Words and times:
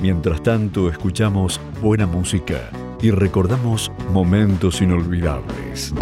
Mientras 0.00 0.42
tanto, 0.42 0.88
escuchamos 0.88 1.60
buena 1.82 2.06
música 2.06 2.70
y 3.02 3.10
recordamos 3.10 3.90
momentos 4.12 4.80
inolvidables. 4.80 5.92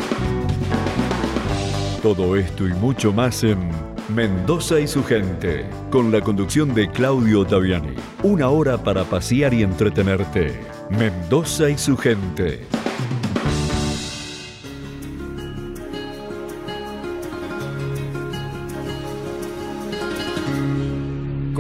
Todo 2.03 2.37
esto 2.37 2.69
y 2.69 2.75
mucho 2.75 3.13
más 3.13 3.43
en 3.43 3.71
Mendoza 4.15 4.79
y 4.79 4.87
su 4.87 5.03
gente, 5.03 5.69
con 5.91 6.13
la 6.13 6.21
conducción 6.21 6.75
de 6.75 6.91
Claudio 6.91 7.41
Ottaviani. 7.41 7.95
Una 8.23 8.51
hora 8.51 8.77
para 8.79 9.05
pasear 9.05 9.53
y 9.55 9.63
entretenerte. 9.63 10.61
Mendoza 10.91 11.71
y 11.71 11.79
su 11.79 11.97
gente. 11.97 12.67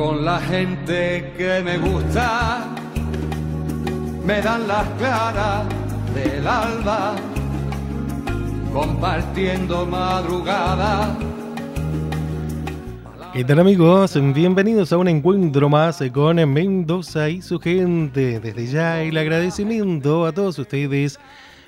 Con 0.07 0.25
la 0.25 0.39
gente 0.39 1.33
que 1.37 1.61
me 1.65 1.79
gusta, 1.79 2.65
me 4.25 4.41
dan 4.41 4.69
las 4.69 4.87
claras 4.99 5.67
del 6.15 6.47
alba, 6.47 7.17
compartiendo 8.73 9.85
madrugada 9.85 11.13
¿Qué 13.37 13.45
tal 13.45 13.59
amigos? 13.59 14.19
Bienvenidos 14.33 14.95
a 14.95 14.97
un 14.97 15.09
encuentro 15.09 15.69
más 15.69 16.03
con 16.15 16.37
Mendoza 16.51 17.29
y 17.29 17.43
su 17.43 17.61
gente. 17.61 18.41
Desde 18.41 18.67
ya 18.67 19.03
el 19.03 19.19
agradecimiento 19.19 20.25
a 20.25 20.33
todos 20.33 20.59
ustedes 20.59 21.21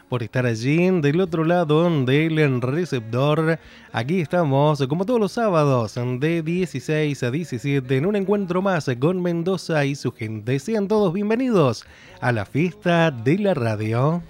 por 0.09 0.23
estar 0.23 0.47
allí 0.47 0.91
del 1.01 1.21
otro 1.21 1.45
lado 1.45 1.89
del 2.05 2.63
receptor. 2.63 3.59
Aquí 3.93 4.21
estamos 4.21 4.85
como 4.89 5.05
todos 5.05 5.21
los 5.21 5.33
sábados 5.33 5.95
de 6.19 6.43
16 6.43 7.23
a 7.23 7.31
17 7.31 7.97
en 7.97 8.07
un 8.07 8.17
encuentro 8.17 8.63
más 8.63 8.91
con 8.99 9.23
Mendoza 9.23 9.85
y 9.85 9.95
su 9.95 10.13
gente. 10.13 10.59
Sean 10.59 10.89
todos 10.89 11.13
bienvenidos 11.13 11.85
a 12.21 12.33
la 12.33 12.45
fiesta 12.45 13.11
de 13.11 13.39
la 13.39 13.55
radio. 13.55 14.23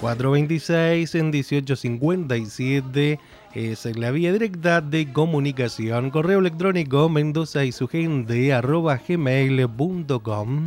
426 0.00 1.14
en 1.14 1.30
1857 1.30 3.20
es 3.54 3.84
la 3.96 4.10
vía 4.10 4.32
directa 4.32 4.80
de 4.80 5.12
comunicación. 5.12 6.10
Correo 6.10 6.38
electrónico 6.38 7.08
mendoza 7.08 7.64
y 7.64 7.72
su 7.72 7.88
gente 7.88 8.52
arroba 8.52 9.00
gmail.com. 9.06 10.64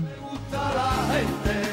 gente 1.11 1.63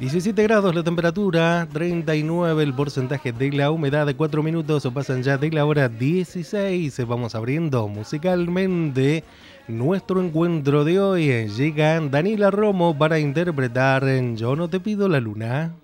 17 0.00 0.42
grados 0.42 0.74
la 0.74 0.82
temperatura, 0.82 1.68
39 1.72 2.62
el 2.62 2.72
porcentaje 2.72 3.32
de 3.32 3.52
la 3.52 3.70
humedad, 3.70 4.06
de 4.06 4.16
4 4.16 4.42
minutos 4.42 4.86
o 4.86 4.92
pasan 4.92 5.22
ya 5.22 5.36
de 5.36 5.50
la 5.50 5.66
hora 5.66 5.90
16. 5.90 7.06
Vamos 7.06 7.34
abriendo 7.34 7.86
musicalmente 7.86 9.24
nuestro 9.70 10.22
encuentro 10.22 10.84
de 10.84 10.98
hoy. 10.98 11.48
Llega 11.48 12.00
Daniela 12.00 12.50
Romo 12.50 12.96
para 12.96 13.18
interpretar 13.18 14.04
Yo 14.36 14.56
no 14.56 14.68
te 14.68 14.80
pido 14.80 15.08
la 15.08 15.20
luna. 15.20 15.74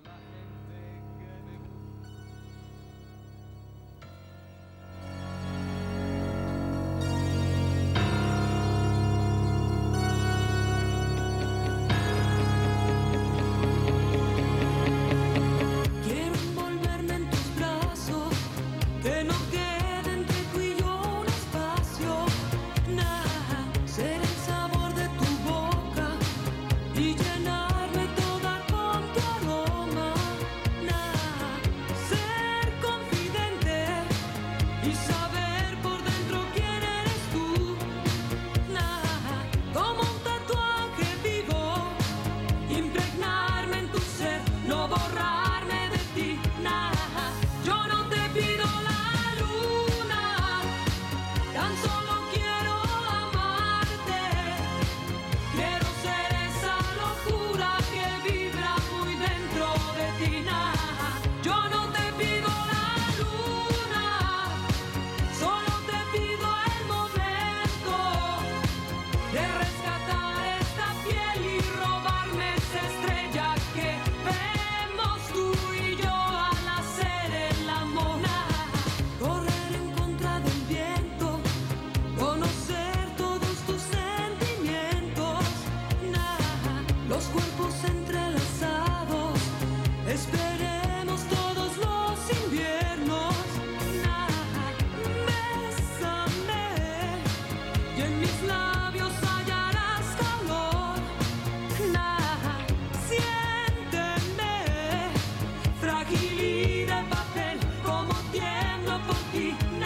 Muy 109.33 109.76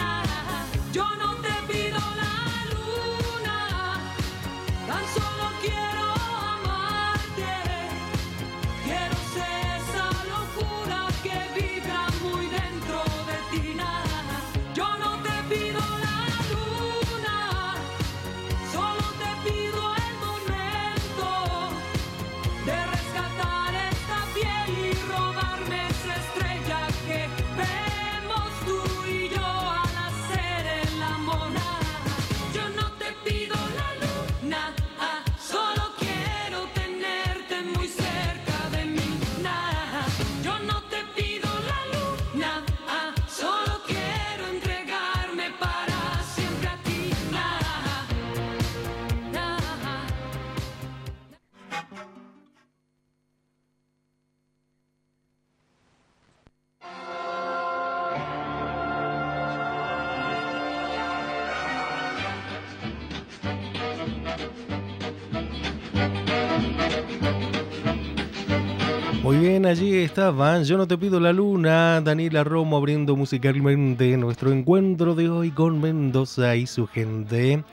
allí 69.72 69.96
estaban. 69.96 70.64
Yo 70.64 70.76
no 70.76 70.86
te 70.86 70.98
pido 70.98 71.18
la 71.18 71.32
luna. 71.32 72.02
Daniela 72.02 72.44
Romo 72.44 72.76
abriendo 72.76 73.16
musicalmente 73.16 74.18
nuestro 74.18 74.52
encuentro 74.52 75.14
de 75.14 75.30
hoy 75.30 75.50
con 75.50 75.80
Mendoza 75.80 76.56
y 76.56 76.66
su 76.66 76.86
gente. 76.86 77.64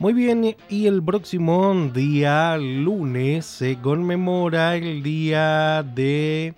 Muy 0.00 0.14
bien, 0.14 0.56
y 0.68 0.86
el 0.86 1.00
próximo 1.00 1.90
día 1.94 2.56
lunes 2.56 3.46
se 3.46 3.78
conmemora 3.78 4.74
el 4.74 5.02
día 5.04 5.84
de 5.84 6.54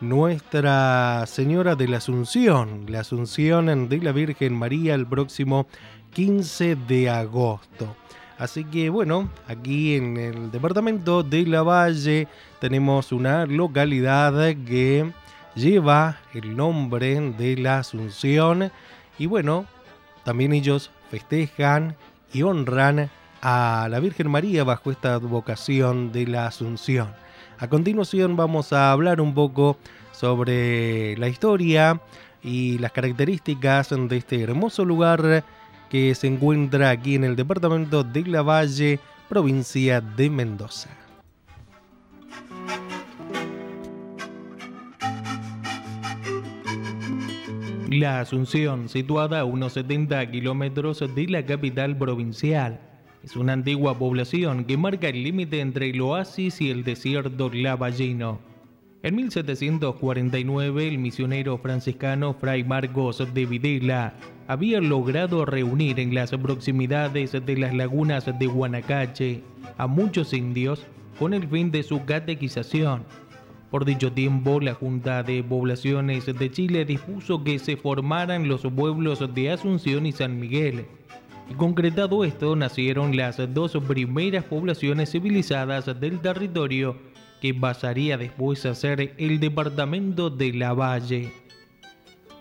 Nuestra 0.00 1.24
Señora 1.26 1.74
de 1.74 1.88
la 1.88 1.96
Asunción, 1.96 2.84
la 2.88 3.00
Asunción 3.00 3.88
de 3.88 3.98
la 3.98 4.12
Virgen 4.12 4.54
María 4.54 4.94
el 4.94 5.06
próximo 5.06 5.66
15 6.12 6.76
de 6.76 7.08
agosto. 7.08 7.96
Así 8.38 8.64
que 8.64 8.88
bueno, 8.88 9.28
aquí 9.48 9.96
en 9.96 10.16
el 10.16 10.52
departamento 10.52 11.24
de 11.24 11.44
La 11.44 11.64
Valle 11.64 12.28
tenemos 12.60 13.10
una 13.10 13.46
localidad 13.46 14.32
que 14.64 15.12
lleva 15.56 16.20
el 16.32 16.56
nombre 16.56 17.20
de 17.32 17.56
la 17.56 17.78
Asunción 17.78 18.70
y 19.18 19.26
bueno, 19.26 19.66
también 20.22 20.52
ellos 20.52 20.92
festejan 21.10 21.96
y 22.32 22.42
honran 22.42 23.10
a 23.42 23.88
la 23.90 23.98
Virgen 23.98 24.30
María 24.30 24.62
bajo 24.62 24.92
esta 24.92 25.18
vocación 25.18 26.12
de 26.12 26.28
la 26.28 26.46
Asunción. 26.46 27.08
A 27.58 27.68
continuación 27.68 28.36
vamos 28.36 28.72
a 28.72 28.92
hablar 28.92 29.20
un 29.20 29.34
poco 29.34 29.78
sobre 30.12 31.16
la 31.16 31.26
historia 31.26 32.00
y 32.40 32.78
las 32.78 32.92
características 32.92 33.88
de 33.90 34.16
este 34.16 34.40
hermoso 34.42 34.84
lugar 34.84 35.44
que 35.88 36.14
se 36.14 36.26
encuentra 36.26 36.90
aquí 36.90 37.14
en 37.14 37.24
el 37.24 37.36
departamento 37.36 38.04
de 38.04 38.22
La 38.26 38.42
Valle, 38.42 39.00
provincia 39.28 40.00
de 40.00 40.30
Mendoza. 40.30 40.90
La 47.90 48.20
Asunción, 48.20 48.88
situada 48.88 49.40
a 49.40 49.44
unos 49.44 49.72
70 49.72 50.30
kilómetros 50.30 51.02
de 51.14 51.26
la 51.26 51.46
capital 51.46 51.96
provincial, 51.96 52.80
es 53.24 53.34
una 53.34 53.54
antigua 53.54 53.98
población 53.98 54.64
que 54.66 54.76
marca 54.76 55.08
el 55.08 55.22
límite 55.22 55.60
entre 55.60 55.90
el 55.90 56.00
oasis 56.00 56.60
y 56.60 56.70
el 56.70 56.84
desierto 56.84 57.50
lavallino. 57.52 58.40
En 59.00 59.14
1749, 59.14 60.88
el 60.88 60.98
misionero 60.98 61.56
franciscano 61.58 62.34
Fray 62.34 62.64
Marcos 62.64 63.22
de 63.32 63.46
Videla 63.46 64.14
había 64.48 64.80
logrado 64.80 65.44
reunir 65.44 66.00
en 66.00 66.16
las 66.16 66.32
proximidades 66.32 67.30
de 67.30 67.56
las 67.56 67.72
lagunas 67.72 68.26
de 68.26 68.46
Guanacache 68.48 69.42
a 69.76 69.86
muchos 69.86 70.34
indios 70.34 70.84
con 71.16 71.32
el 71.32 71.46
fin 71.46 71.70
de 71.70 71.84
su 71.84 72.04
catequización. 72.06 73.04
Por 73.70 73.84
dicho 73.84 74.10
tiempo, 74.10 74.58
la 74.58 74.74
Junta 74.74 75.22
de 75.22 75.44
Poblaciones 75.44 76.26
de 76.26 76.50
Chile 76.50 76.84
dispuso 76.84 77.44
que 77.44 77.60
se 77.60 77.76
formaran 77.76 78.48
los 78.48 78.62
pueblos 78.62 79.22
de 79.32 79.52
Asunción 79.52 80.06
y 80.06 80.12
San 80.12 80.40
Miguel. 80.40 80.86
Y 81.48 81.54
concretado 81.54 82.24
esto, 82.24 82.56
nacieron 82.56 83.16
las 83.16 83.38
dos 83.54 83.78
primeras 83.86 84.42
poblaciones 84.42 85.12
civilizadas 85.12 85.86
del 86.00 86.18
territorio 86.18 86.96
que 87.40 87.54
pasaría 87.54 88.16
después 88.16 88.66
a 88.66 88.74
ser 88.74 89.14
el 89.16 89.40
departamento 89.40 90.30
de 90.30 90.52
La 90.52 90.72
Valle. 90.72 91.32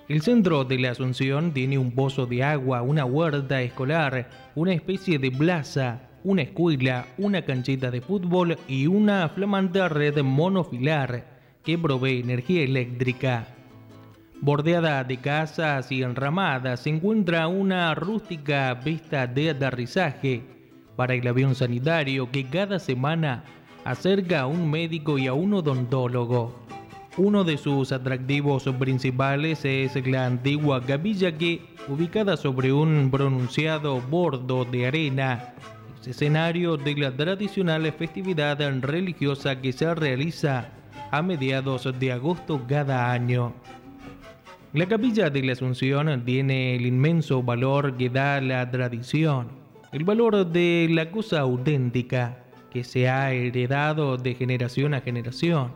El 0.08 0.22
centro 0.22 0.64
de 0.64 0.80
la 0.80 0.92
Asunción 0.92 1.52
tiene 1.52 1.78
un 1.78 1.92
pozo 1.92 2.26
de 2.26 2.44
agua, 2.44 2.82
una 2.82 3.04
huerta 3.04 3.62
escolar, 3.62 4.30
una 4.56 4.74
especie 4.74 5.20
de 5.20 5.32
plaza, 5.32 6.10
una 6.24 6.44
escuela, 6.44 7.08
una 7.18 7.42
canchita 7.42 7.92
de 7.92 8.02
fútbol 8.02 8.58
y 8.68 8.88
una 8.88 9.28
flamante 9.30 9.88
red 9.90 10.18
monofilar 10.24 11.26
que 11.64 11.78
provee 11.78 12.22
energía 12.22 12.64
eléctrica. 12.64 13.48
Bordeada 14.40 15.04
de 15.04 15.18
casas 15.18 15.92
y 15.92 16.04
enramadas 16.04 16.82
se 16.82 16.90
encuentra 16.92 17.48
una 17.48 17.94
rústica 17.96 18.80
pista 18.84 19.28
de 19.28 19.50
aterrizaje 19.50 20.44
para 20.96 21.16
el 21.16 21.28
avión 21.28 21.56
sanitario 21.56 22.32
que 22.32 22.46
cada 22.46 22.80
semana 22.80 23.44
acerca 23.88 24.42
a 24.42 24.48
un 24.48 24.70
médico 24.70 25.18
y 25.18 25.28
a 25.28 25.34
un 25.34 25.54
odontólogo. 25.54 26.54
Uno 27.16 27.46
de 27.46 27.58
sus 27.58 27.94
atractivos 27.94 28.66
principales 28.78 29.64
es 29.64 29.96
la 30.06 30.26
antigua 30.26 30.84
capilla 30.84 31.38
que, 31.38 31.62
ubicada 31.88 32.36
sobre 32.36 32.74
un 32.74 33.10
pronunciado 33.10 34.02
bordo 34.02 34.66
de 34.66 34.88
arena, 34.88 35.54
es 36.02 36.08
escenario 36.10 36.76
de 36.76 36.96
la 36.96 37.16
tradicional 37.16 37.90
festividad 37.94 38.60
religiosa 38.82 39.62
que 39.62 39.72
se 39.72 39.96
realiza 39.96 40.70
a 41.10 41.22
mediados 41.22 41.90
de 41.98 42.12
agosto 42.12 42.62
cada 42.68 43.10
año. 43.10 43.54
La 44.74 44.86
capilla 44.86 45.30
de 45.30 45.44
la 45.44 45.54
Asunción 45.54 46.26
tiene 46.26 46.76
el 46.76 46.86
inmenso 46.86 47.42
valor 47.42 47.96
que 47.96 48.10
da 48.10 48.42
la 48.42 48.70
tradición, 48.70 49.48
el 49.94 50.04
valor 50.04 50.46
de 50.46 50.90
la 50.92 51.10
cosa 51.10 51.40
auténtica 51.40 52.44
se 52.84 53.10
ha 53.10 53.32
heredado 53.32 54.18
de 54.18 54.36
generación 54.36 54.94
a 54.94 55.02
generación 55.02 55.72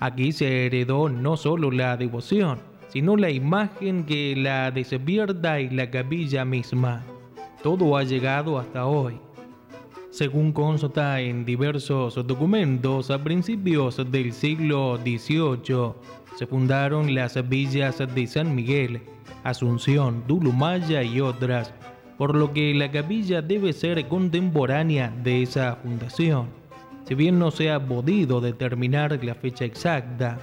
Aquí 0.00 0.30
se 0.30 0.66
heredó 0.66 1.08
no 1.08 1.36
solo 1.36 1.72
la 1.72 1.96
devoción, 1.96 2.60
sino 2.88 3.16
la 3.16 3.30
imagen 3.30 4.04
que 4.04 4.36
la 4.36 4.70
despierta 4.70 5.60
y 5.60 5.70
la 5.70 5.90
capilla 5.90 6.44
misma. 6.44 7.04
Todo 7.64 7.96
ha 7.96 8.04
llegado 8.04 8.60
hasta 8.60 8.86
hoy. 8.86 9.18
Según 10.10 10.52
consta 10.52 11.20
en 11.20 11.44
diversos 11.44 12.14
documentos, 12.26 13.10
a 13.10 13.22
principios 13.22 13.96
del 14.10 14.32
siglo 14.32 14.98
XVIII 14.98 15.94
se 16.36 16.46
fundaron 16.46 17.12
las 17.12 17.36
villas 17.48 17.98
de 17.98 18.26
San 18.28 18.54
Miguel, 18.54 19.02
Asunción, 19.42 20.22
Dulumaya 20.28 21.02
y 21.02 21.20
otras, 21.20 21.74
por 22.18 22.34
lo 22.34 22.52
que 22.52 22.74
la 22.74 22.90
capilla 22.90 23.40
debe 23.40 23.72
ser 23.72 24.06
contemporánea 24.08 25.14
de 25.22 25.42
esa 25.42 25.76
fundación. 25.76 26.48
Si 27.04 27.14
bien 27.14 27.38
no 27.38 27.52
se 27.52 27.70
ha 27.70 27.86
podido 27.86 28.42
determinar 28.42 29.24
la 29.24 29.36
fecha 29.36 29.64
exacta, 29.64 30.38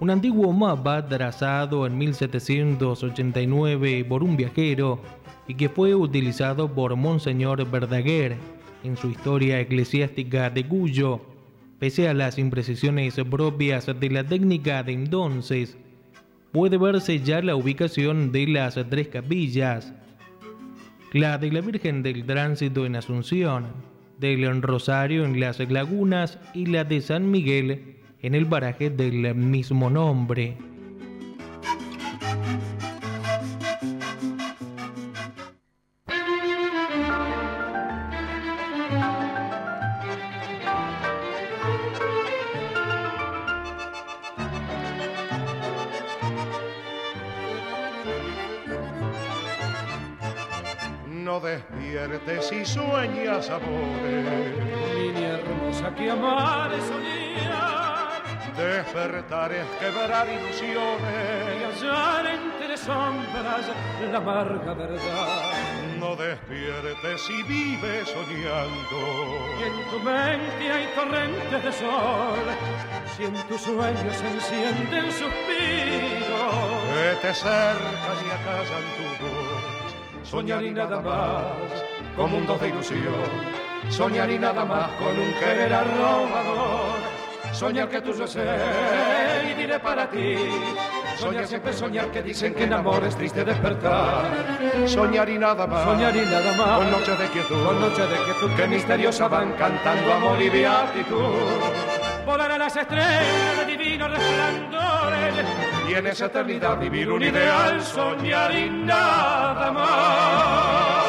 un 0.00 0.10
antiguo 0.10 0.52
mapa 0.52 1.06
trazado 1.06 1.86
en 1.86 1.96
1789 1.96 4.04
por 4.06 4.24
un 4.24 4.36
viajero 4.36 5.00
y 5.46 5.54
que 5.54 5.68
fue 5.68 5.94
utilizado 5.94 6.74
por 6.74 6.96
Monseñor 6.96 7.70
Verdaguer 7.70 8.36
en 8.82 8.96
su 8.96 9.10
historia 9.10 9.60
eclesiástica 9.60 10.50
de 10.50 10.66
Cuyo, 10.66 11.20
pese 11.78 12.08
a 12.08 12.14
las 12.14 12.38
imprecisiones 12.38 13.14
propias 13.30 13.86
de 13.86 14.10
la 14.10 14.24
técnica 14.24 14.82
de 14.82 14.92
entonces, 14.92 15.78
puede 16.50 16.76
verse 16.76 17.20
ya 17.20 17.40
la 17.40 17.54
ubicación 17.54 18.32
de 18.32 18.48
las 18.48 18.74
tres 18.88 19.06
capillas, 19.08 19.92
la 21.12 21.38
de 21.38 21.50
la 21.50 21.60
Virgen 21.60 22.02
del 22.02 22.24
Tránsito 22.24 22.86
en 22.86 22.94
Asunción, 22.94 23.66
del 24.18 24.62
Rosario 24.62 25.24
en 25.24 25.40
las 25.40 25.58
Lagunas 25.58 26.38
y 26.54 26.66
la 26.66 26.84
de 26.84 27.00
San 27.00 27.30
Miguel 27.30 27.96
en 28.22 28.34
el 28.34 28.46
paraje 28.46 28.90
del 28.90 29.34
mismo 29.34 29.90
nombre. 29.90 30.56
Despiertes 52.26 52.52
y 52.52 52.64
sueñas 52.64 53.50
amores. 53.50 54.56
Niña 54.94 55.38
hermosa 55.38 55.94
que 55.94 56.10
amar 56.10 56.72
es 56.72 56.84
soñar. 56.84 58.22
Despertar 58.56 59.52
es 59.52 59.66
quebrar 59.78 60.28
ilusiones. 60.28 61.60
Y 61.60 61.64
hallar 61.64 62.26
entre 62.26 62.76
sombras 62.76 63.66
la 64.10 64.18
amarga 64.18 64.74
verdad. 64.74 65.52
No 65.98 66.16
despiertes 66.16 67.30
y 67.30 67.42
vive 67.42 68.04
soñando. 68.06 68.98
Y 69.58 69.62
en 69.62 69.90
tu 69.90 69.98
mente 70.00 70.72
hay 70.72 70.86
torrentes 70.94 71.64
de 71.64 71.72
sol. 71.72 72.44
Si 73.16 73.24
en 73.24 73.34
tus 73.48 73.60
sueños 73.60 74.16
se 74.16 74.28
encienden 74.28 75.12
suspiros. 75.12 75.30
Que 76.94 77.28
te 77.28 77.34
cercan 77.34 78.18
y 78.24 78.30
acasan 78.30 78.84
tu 78.96 79.24
voz 79.24 79.80
soñar 80.30 80.62
y 80.62 80.70
nada 80.70 81.00
más, 81.00 81.84
con 82.16 82.30
mundos 82.30 82.60
de 82.60 82.68
ilusión, 82.68 82.98
soñar 83.88 84.30
y 84.30 84.38
nada 84.38 84.64
más 84.64 84.90
con 84.92 85.18
un 85.18 85.32
querer 85.34 85.72
arrobador, 85.72 86.98
soñar 87.52 87.88
que 87.88 88.00
tú 88.00 88.12
yo 88.12 88.26
sé 88.26 88.44
y 89.50 89.54
diré 89.54 89.78
para 89.78 90.08
ti, 90.08 90.36
soñar 91.16 91.46
siempre 91.46 91.72
soñar 91.72 92.10
que 92.10 92.22
dicen 92.22 92.54
que 92.54 92.64
en 92.64 92.72
amor 92.72 93.02
es 93.04 93.16
triste 93.16 93.44
despertar, 93.44 94.24
soñar 94.86 95.28
y 95.28 95.38
nada 95.38 95.66
más, 95.66 95.84
soñar 95.84 96.14
y 96.16 96.20
nada 96.20 96.52
más, 96.56 96.78
con 96.78 96.90
noche 96.90 97.16
de 97.16 97.28
quietud, 97.28 97.64
con 97.64 97.80
noche 97.80 98.02
de 98.02 98.16
quietud. 98.24 98.50
Que 98.56 98.66
misteriosa 98.66 99.28
van 99.28 99.52
cantando 99.52 100.12
amor 100.12 100.40
y 100.40 100.48
beatitud. 100.48 101.34
Volar 102.26 102.52
a 102.52 102.58
las 102.58 102.76
estrellas 102.76 103.56
de 103.58 103.76
divinos 103.76 104.10
resplandores. 104.10 105.46
Y 105.88 105.94
en 105.94 106.06
esa 106.06 106.26
eternidad 106.26 106.78
vivir 106.78 107.10
un 107.10 107.22
ideal, 107.22 107.82
soñar 107.82 108.54
y 108.54 108.70
nada 108.70 109.72
más. 109.72 110.99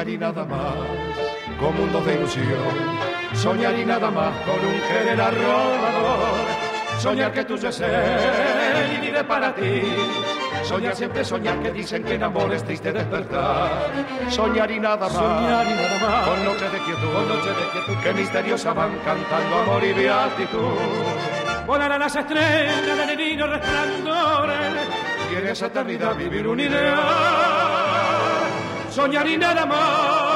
Soñar 0.00 0.08
y 0.08 0.18
nada 0.18 0.44
más, 0.46 0.74
con 1.58 1.76
mundos 1.76 2.06
de 2.06 2.14
ilusión, 2.14 2.46
soñar 3.34 3.78
y 3.78 3.84
nada 3.84 4.10
más 4.10 4.32
con 4.46 4.54
un 4.54 4.80
querer 4.88 5.20
arrobador, 5.20 6.38
soñar 6.98 7.32
que 7.32 7.44
tú 7.44 7.56
ya 7.58 7.70
ser 7.70 8.86
y 8.96 9.06
vive 9.06 9.22
para 9.24 9.54
ti. 9.54 9.82
Soñar 10.62 10.94
siempre 10.94 11.24
soñar 11.24 11.58
que 11.62 11.70
dicen 11.72 12.04
que 12.04 12.14
en 12.14 12.22
amor 12.22 12.52
es 12.54 12.62
triste 12.64 12.92
despertar. 12.92 13.90
Soñar 14.28 14.70
y 14.70 14.78
nada 14.78 15.08
más. 15.08 15.12
Soñar 15.12 15.66
y 15.66 15.70
nada 15.70 15.98
más. 15.98 16.28
Con 16.28 16.44
noche 16.44 16.64
de 16.64 16.78
quietud. 16.78 17.12
Con 17.12 17.28
noche 17.28 17.48
de 17.48 17.70
quietud. 17.72 18.02
Que 18.02 18.12
misteriosa 18.12 18.72
van 18.74 18.98
cantando 19.04 19.58
amor 19.58 19.82
y 19.82 19.92
beatitud. 19.92 21.66
Volarán 21.66 22.00
las 22.00 22.14
estrellas 22.14 23.06
de 23.06 23.16
divino 23.16 23.46
resplandor. 23.46 24.50
Y 25.32 25.36
en 25.36 25.48
esa 25.48 25.66
eternidad 25.66 26.14
vivir 26.14 26.46
un 26.46 26.60
ideal. 26.60 27.79
Soñar 28.90 29.28
y 29.28 29.36
nada 29.36 29.66
más. 29.66 30.30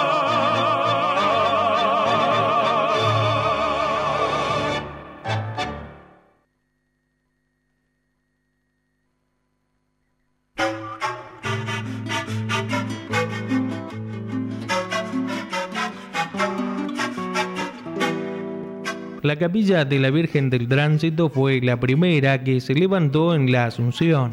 La 19.24 19.36
capilla 19.36 19.86
de 19.86 19.98
la 19.98 20.10
Virgen 20.10 20.50
del 20.50 20.68
Tránsito 20.68 21.30
fue 21.30 21.60
la 21.62 21.80
primera 21.80 22.44
que 22.44 22.60
se 22.60 22.74
levantó 22.74 23.34
en 23.34 23.50
la 23.50 23.64
Asunción. 23.64 24.32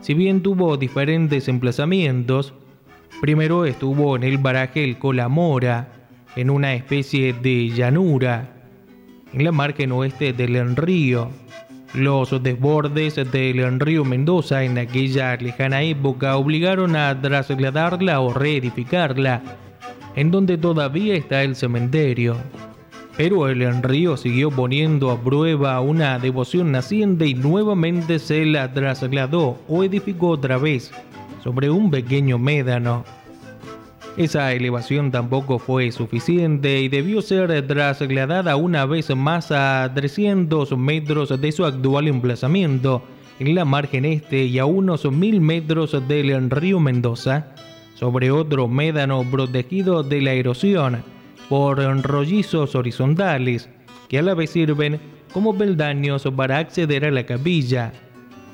Si 0.00 0.14
bien 0.14 0.42
tuvo 0.42 0.78
diferentes 0.78 1.46
emplazamientos, 1.46 2.54
primero 3.20 3.66
estuvo 3.66 4.16
en 4.16 4.24
el 4.24 4.38
baraje 4.38 4.82
El 4.82 4.98
Colamora, 4.98 5.88
en 6.36 6.50
una 6.50 6.74
especie 6.74 7.32
de 7.32 7.68
llanura, 7.68 8.48
en 9.32 9.44
la 9.44 9.52
margen 9.52 9.92
oeste 9.92 10.32
del 10.32 10.74
río. 10.76 11.30
Los 11.92 12.42
desbordes 12.42 13.16
del 13.16 13.80
río 13.80 14.04
Mendoza 14.04 14.62
en 14.62 14.78
aquella 14.78 15.36
lejana 15.36 15.82
época 15.82 16.36
obligaron 16.36 16.96
a 16.96 17.20
trasladarla 17.20 18.20
o 18.20 18.32
reedificarla, 18.32 19.42
en 20.14 20.30
donde 20.30 20.56
todavía 20.56 21.14
está 21.14 21.42
el 21.42 21.56
cementerio. 21.56 22.36
Pero 23.16 23.48
el 23.48 23.82
río 23.82 24.16
siguió 24.16 24.50
poniendo 24.50 25.10
a 25.10 25.20
prueba 25.20 25.80
una 25.80 26.18
devoción 26.18 26.72
naciente 26.72 27.26
y 27.26 27.34
nuevamente 27.34 28.18
se 28.18 28.46
la 28.46 28.72
trasladó 28.72 29.58
o 29.68 29.84
edificó 29.84 30.28
otra 30.28 30.56
vez 30.56 30.92
sobre 31.42 31.70
un 31.70 31.90
pequeño 31.90 32.38
médano. 32.38 33.04
Esa 34.16 34.52
elevación 34.52 35.10
tampoco 35.10 35.58
fue 35.58 35.92
suficiente 35.92 36.80
y 36.80 36.88
debió 36.88 37.22
ser 37.22 37.66
trasladada 37.66 38.56
una 38.56 38.84
vez 38.84 39.14
más 39.14 39.52
a 39.52 39.90
300 39.94 40.76
metros 40.76 41.40
de 41.40 41.52
su 41.52 41.64
actual 41.64 42.08
emplazamiento 42.08 43.02
en 43.38 43.54
la 43.54 43.64
margen 43.64 44.04
este 44.04 44.44
y 44.44 44.58
a 44.58 44.66
unos 44.66 45.10
mil 45.10 45.40
metros 45.40 45.96
del 46.06 46.50
río 46.50 46.80
Mendoza, 46.80 47.54
sobre 47.94 48.30
otro 48.30 48.68
médano 48.68 49.24
protegido 49.30 50.02
de 50.02 50.20
la 50.20 50.32
erosión 50.32 51.02
por 51.48 51.78
rollizos 52.02 52.74
horizontales 52.74 53.68
que 54.08 54.18
a 54.18 54.22
la 54.22 54.34
vez 54.34 54.50
sirven 54.50 55.00
como 55.32 55.56
peldaños 55.56 56.28
para 56.36 56.58
acceder 56.58 57.04
a 57.04 57.10
la 57.10 57.24
capilla. 57.24 57.92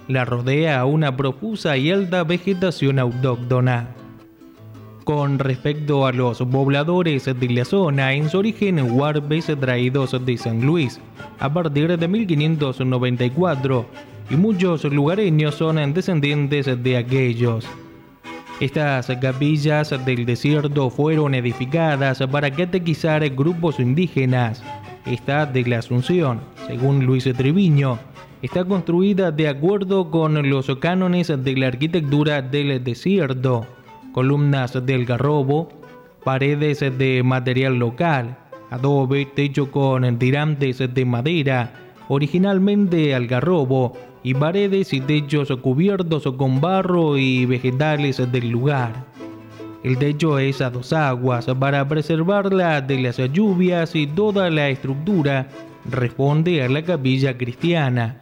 La 0.09 0.25
rodea 0.25 0.85
una 0.85 1.17
profusa 1.17 1.77
y 1.77 1.91
alta 1.91 2.23
vegetación 2.23 3.01
autóctona. 3.01 3.89
Con 5.03 5.41
respecto 5.41 6.07
a 6.07 6.13
los 6.13 6.39
pobladores 6.39 7.25
de 7.25 7.49
la 7.49 7.65
zona, 7.65 8.13
en 8.13 8.29
su 8.29 8.39
origen 8.39 8.93
huarpes 8.93 9.51
traídos 9.61 10.17
de 10.25 10.37
San 10.37 10.65
Luis 10.65 11.01
a 11.41 11.53
partir 11.53 11.99
de 11.99 12.09
1594 12.09 13.87
y 14.31 14.37
muchos 14.37 14.85
lugareños 14.85 15.57
son 15.57 15.93
descendientes 15.93 16.67
de 16.83 16.97
aquellos. 16.97 17.67
Estas 18.61 19.09
capillas 19.21 19.93
del 20.07 20.25
desierto 20.25 20.89
fueron 20.89 21.35
edificadas 21.35 22.23
para 22.31 22.51
catequizar 22.51 23.29
grupos 23.31 23.81
indígenas. 23.81 24.63
Esta 25.05 25.47
de 25.47 25.65
la 25.65 25.79
Asunción, 25.79 26.41
según 26.67 27.05
Luis 27.05 27.25
Treviño, 27.25 27.99
está 28.43 28.65
construida 28.65 29.31
de 29.31 29.49
acuerdo 29.49 30.11
con 30.11 30.49
los 30.49 30.75
cánones 30.77 31.29
de 31.29 31.57
la 31.57 31.69
arquitectura 31.69 32.43
del 32.43 32.83
desierto, 32.85 33.67
columnas 34.13 34.85
del 34.85 35.05
garrobo, 35.05 35.69
paredes 36.25 36.81
de 36.81 37.23
material 37.25 37.79
local, 37.79 38.37
adobe, 38.71 39.27
techo 39.27 39.71
con 39.71 40.19
tirantes 40.19 40.79
de 40.79 41.05
madera, 41.05 41.73
originalmente 42.09 43.15
algarrobo, 43.15 43.95
y 44.23 44.35
paredes 44.35 44.93
y 44.93 45.01
techos 45.01 45.49
cubiertos 45.63 46.25
con 46.37 46.61
barro 46.61 47.17
y 47.17 47.47
vegetales 47.47 48.21
del 48.33 48.51
lugar. 48.51 49.07
El 49.85 49.99
techo 49.99 50.41
es 50.41 50.61
a 50.61 50.69
dos 50.69 50.93
aguas 50.93 51.47
para 51.61 51.87
preservarla 51.87 52.81
de 52.81 52.99
las 53.03 53.19
lluvias 53.33 53.95
y 53.95 54.09
toda 54.09 54.51
la 54.51 54.69
estructura 54.69 55.47
responde 55.91 56.63
a 56.63 56.69
la 56.69 56.83
capilla 56.83 57.37
cristiana. 57.37 58.19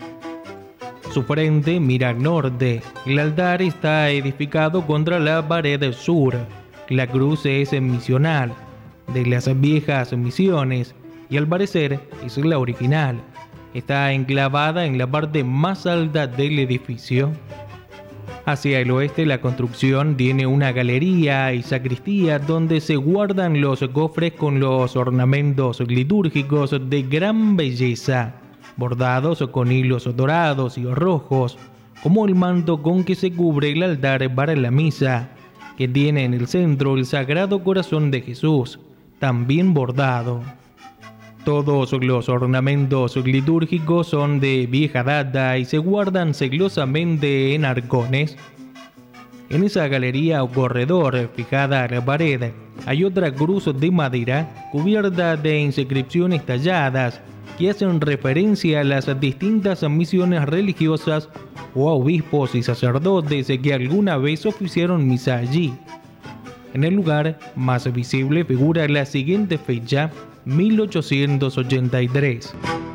Su 1.13 1.23
frente 1.23 1.81
mira 1.81 2.11
al 2.11 2.23
norte. 2.23 2.83
El 3.07 3.19
altar 3.19 3.63
está 3.63 4.11
edificado 4.11 4.87
contra 4.87 5.19
la 5.19 5.47
pared 5.47 5.93
sur. 5.93 6.37
La 6.89 7.07
cruz 7.07 7.47
es 7.47 7.73
misional, 7.81 8.53
de 9.13 9.27
las 9.27 9.49
viejas 9.61 10.13
misiones, 10.13 10.95
y 11.31 11.37
al 11.37 11.47
parecer 11.47 12.01
es 12.25 12.37
la 12.39 12.59
original 12.59 13.23
está 13.75 14.13
enclavada 14.13 14.87
en 14.87 14.97
la 14.97 15.07
parte 15.07 15.45
más 15.45 15.85
alta 15.87 16.27
del 16.27 16.61
edificio. 16.61 17.33
Hacia 18.47 18.81
el 18.81 18.91
oeste 18.91 19.25
la 19.25 19.41
construcción 19.41 20.19
tiene 20.19 20.47
una 20.47 20.71
galería 20.73 21.55
y 21.55 21.63
sacristía 21.63 22.39
donde 22.39 22.83
se 22.83 22.97
guardan 22.97 23.63
los 23.63 23.81
cofres 23.95 24.35
con 24.35 24.61
los 24.61 24.97
ornamentos 24.97 25.81
litúrgicos 25.81 26.77
de 26.91 27.03
gran 27.03 27.57
belleza, 27.57 28.35
bordados 28.77 29.43
con 29.51 29.73
hilos 29.73 30.15
dorados 30.15 30.77
y 30.77 30.85
rojos, 30.85 31.57
como 32.03 32.27
el 32.27 32.35
manto 32.35 32.83
con 32.83 33.03
que 33.03 33.15
se 33.15 33.33
cubre 33.33 33.73
el 33.73 33.83
altar 33.83 34.35
para 34.35 34.55
la 34.55 34.71
misa, 34.71 35.31
que 35.79 35.89
tiene 35.89 36.25
en 36.25 36.35
el 36.35 36.47
centro 36.47 36.99
el 36.99 37.07
Sagrado 37.07 37.65
Corazón 37.65 38.11
de 38.11 38.21
Jesús, 38.21 38.79
también 39.21 39.73
bordado. 39.73 40.43
Todos 41.45 41.93
los 41.93 42.31
ornamentos 42.31 43.17
litúrgicos 43.17 44.07
son 44.07 44.41
de 44.41 44.67
vieja 44.67 45.03
data 45.03 45.59
y 45.59 45.67
se 45.67 45.77
guardan 45.77 46.33
celosamente 46.33 47.55
en 47.55 47.67
arcones. 47.67 48.39
En 49.51 49.63
esa 49.63 49.87
galería 49.89 50.43
o 50.43 50.51
corredor 50.51 51.31
fijada 51.37 51.85
a 51.85 51.89
la 51.89 52.03
pared 52.03 52.53
hay 52.87 53.05
otra 53.05 53.31
cruz 53.31 53.69
de 53.79 53.91
madera 53.91 54.69
cubierta 54.73 55.37
de 55.37 55.61
inscripciones 55.61 56.47
talladas 56.47 57.21
que 57.59 57.69
hacen 57.69 58.01
referencia 58.01 58.81
a 58.81 58.85
las 58.85 59.21
distintas 59.21 59.83
misiones 59.83 60.47
religiosas 60.47 61.29
o 61.75 61.91
a 61.91 61.93
obispos 61.93 62.55
y 62.55 62.63
sacerdotes 62.63 63.53
que 63.63 63.75
alguna 63.75 64.17
vez 64.17 64.47
oficiaron 64.47 65.07
misa 65.07 65.37
allí. 65.37 65.75
En 66.73 66.85
el 66.85 66.95
lugar 66.95 67.39
más 67.55 67.93
visible 67.93 68.47
figura 68.47 68.89
la 68.89 69.05
siguiente 69.05 69.59
fecha 69.59 70.11
1883. 70.47 72.94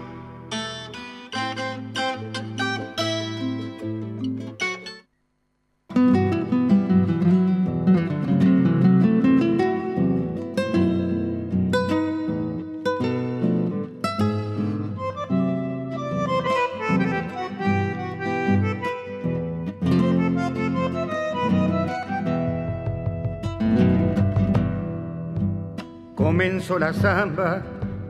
La 26.78 26.94
samba 26.94 27.64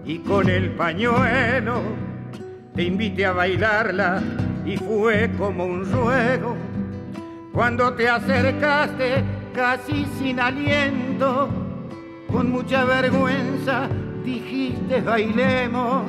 y 0.05 0.19
con 0.19 0.49
el 0.49 0.71
pañuelo 0.71 1.81
te 2.75 2.83
invité 2.83 3.25
a 3.25 3.31
bailarla 3.31 4.21
y 4.65 4.75
fue 4.75 5.29
como 5.37 5.65
un 5.65 5.89
ruego. 5.89 6.57
Cuando 7.53 7.93
te 7.93 8.09
acercaste 8.09 9.23
casi 9.53 10.05
sin 10.17 10.39
aliento, 10.39 11.49
con 12.31 12.51
mucha 12.51 12.83
vergüenza 12.85 13.87
dijiste 14.23 15.01
bailemos 15.01 16.05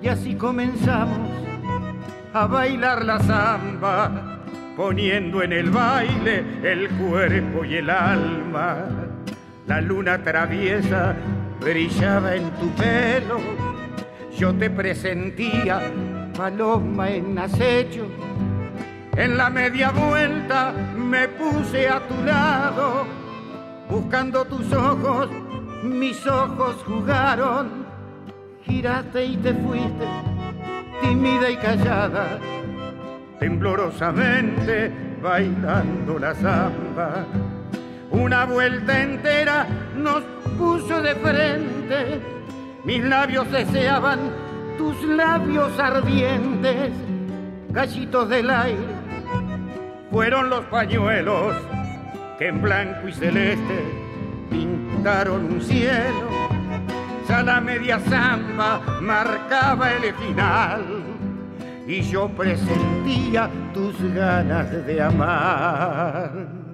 y 0.00 0.08
así 0.08 0.34
comenzamos 0.34 1.30
a 2.32 2.46
bailar 2.46 3.04
la 3.04 3.18
samba, 3.20 4.40
poniendo 4.76 5.42
en 5.42 5.52
el 5.52 5.70
baile 5.70 6.44
el 6.62 6.88
cuerpo 6.90 7.64
y 7.64 7.76
el 7.76 7.90
alma 7.90 8.84
La 9.66 9.80
luna 9.80 10.22
traviesa 10.22 11.16
brillaba 11.60 12.34
en 12.34 12.50
tu 12.52 12.68
pelo. 12.70 13.38
Yo 14.36 14.54
te 14.54 14.70
presentía 14.70 15.80
paloma 16.36 17.10
en 17.10 17.38
acecho. 17.38 18.06
En 19.16 19.36
la 19.36 19.50
media 19.50 19.90
vuelta 19.90 20.72
me 20.96 21.26
puse 21.28 21.88
a 21.88 21.98
tu 22.06 22.22
lado, 22.24 23.04
buscando 23.90 24.44
tus 24.44 24.72
ojos, 24.72 25.28
mis 25.82 26.24
ojos 26.26 26.76
jugaron. 26.86 27.84
Giraste 28.62 29.24
y 29.24 29.36
te 29.38 29.54
fuiste, 29.54 30.06
tímida 31.02 31.50
y 31.50 31.56
callada, 31.56 32.38
temblorosamente 33.40 34.92
bailando 35.20 36.18
la 36.18 36.34
samba. 36.34 37.26
Una 38.18 38.44
vuelta 38.46 39.00
entera 39.00 39.66
nos 39.96 40.24
puso 40.58 41.00
de 41.00 41.14
frente, 41.14 42.20
mis 42.84 43.04
labios 43.04 43.50
deseaban 43.52 44.18
tus 44.76 45.00
labios 45.04 45.78
ardientes, 45.78 46.90
gallitos 47.68 48.28
del 48.28 48.50
aire, 48.50 48.98
fueron 50.10 50.50
los 50.50 50.64
pañuelos 50.64 51.54
que 52.40 52.48
en 52.48 52.60
blanco 52.60 53.06
y 53.06 53.12
celeste 53.12 53.84
pintaron 54.50 55.44
un 55.44 55.60
cielo. 55.60 56.28
Ya 57.28 57.42
la 57.42 57.60
media 57.60 58.00
zamba 58.00 58.80
marcaba 59.00 59.92
el 59.92 60.12
final 60.14 60.84
y 61.86 62.02
yo 62.02 62.28
presentía 62.30 63.48
tus 63.72 63.94
ganas 64.12 64.86
de 64.86 65.02
amar. 65.02 66.67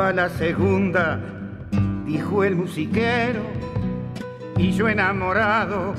Va 0.00 0.12
la 0.14 0.30
segunda, 0.30 1.20
dijo 2.06 2.42
el 2.42 2.56
musiquero, 2.56 3.42
y 4.56 4.72
yo 4.72 4.88
enamorado 4.88 5.94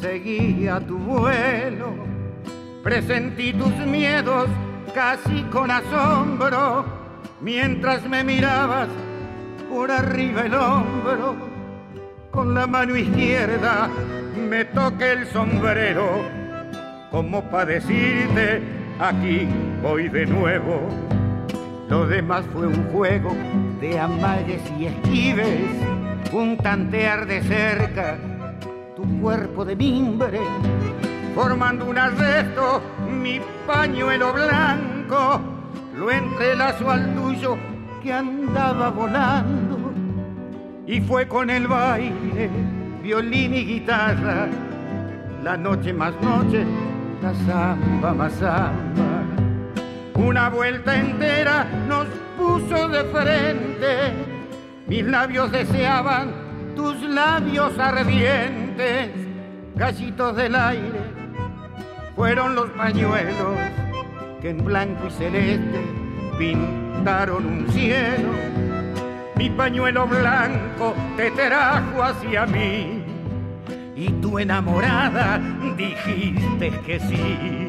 seguía 0.00 0.80
tu 0.80 0.98
vuelo. 0.98 1.94
Presentí 2.82 3.52
tus 3.52 3.74
miedos 3.86 4.48
casi 4.92 5.42
con 5.44 5.70
asombro, 5.70 6.84
mientras 7.40 8.08
me 8.08 8.24
mirabas 8.24 8.88
por 9.70 9.92
arriba 9.92 10.42
el 10.42 10.54
hombro. 10.54 11.36
Con 12.32 12.52
la 12.52 12.66
mano 12.66 12.96
izquierda 12.96 13.88
me 14.50 14.64
toqué 14.64 15.12
el 15.12 15.26
sombrero, 15.28 16.24
como 17.12 17.44
para 17.44 17.66
decirte, 17.66 18.60
aquí 18.98 19.46
voy 19.82 20.08
de 20.08 20.26
nuevo 20.26 21.15
lo 21.88 22.06
demás 22.06 22.44
fue 22.52 22.66
un 22.66 22.82
juego 22.90 23.34
de 23.80 23.98
amalles 23.98 24.60
y 24.78 24.86
esquives, 24.86 25.70
un 26.32 26.56
tantear 26.56 27.26
de 27.26 27.42
cerca 27.42 28.18
tu 28.96 29.04
cuerpo 29.20 29.64
de 29.64 29.76
mimbre, 29.76 30.40
formando 31.34 31.84
un 31.84 31.98
arresto, 31.98 32.82
mi 33.08 33.40
pañuelo 33.66 34.32
blanco, 34.32 35.40
lo 35.96 36.10
entrelazo 36.10 36.90
al 36.90 37.14
tuyo 37.14 37.56
que 38.02 38.12
andaba 38.12 38.90
volando, 38.90 39.92
y 40.86 41.00
fue 41.00 41.28
con 41.28 41.50
el 41.50 41.68
baile, 41.68 42.50
violín 43.02 43.54
y 43.54 43.64
guitarra, 43.64 44.48
la 45.44 45.56
noche 45.56 45.92
más 45.92 46.14
noche, 46.20 46.64
la 47.22 47.34
samba 47.34 48.14
más 48.14 48.32
samba 48.32 49.05
una 50.16 50.48
vuelta 50.48 50.96
entera 50.96 51.64
nos 51.88 52.06
puso 52.36 52.88
de 52.88 53.04
frente. 53.04 54.12
Mis 54.86 55.04
labios 55.04 55.50
deseaban 55.52 56.74
tus 56.74 57.00
labios 57.02 57.78
ardientes, 57.78 59.10
gallitos 59.74 60.36
del 60.36 60.54
aire. 60.54 61.00
Fueron 62.14 62.54
los 62.54 62.70
pañuelos 62.70 63.58
que 64.40 64.50
en 64.50 64.64
blanco 64.64 65.08
y 65.08 65.10
celeste 65.10 65.80
pintaron 66.38 67.46
un 67.46 67.68
cielo. 67.68 68.32
Mi 69.36 69.50
pañuelo 69.50 70.06
blanco 70.06 70.94
te 71.16 71.30
trajo 71.32 72.02
hacia 72.02 72.46
mí 72.46 73.02
y 73.94 74.08
tu 74.20 74.38
enamorada 74.38 75.40
dijiste 75.76 76.70
que 76.86 77.00
sí. 77.00 77.65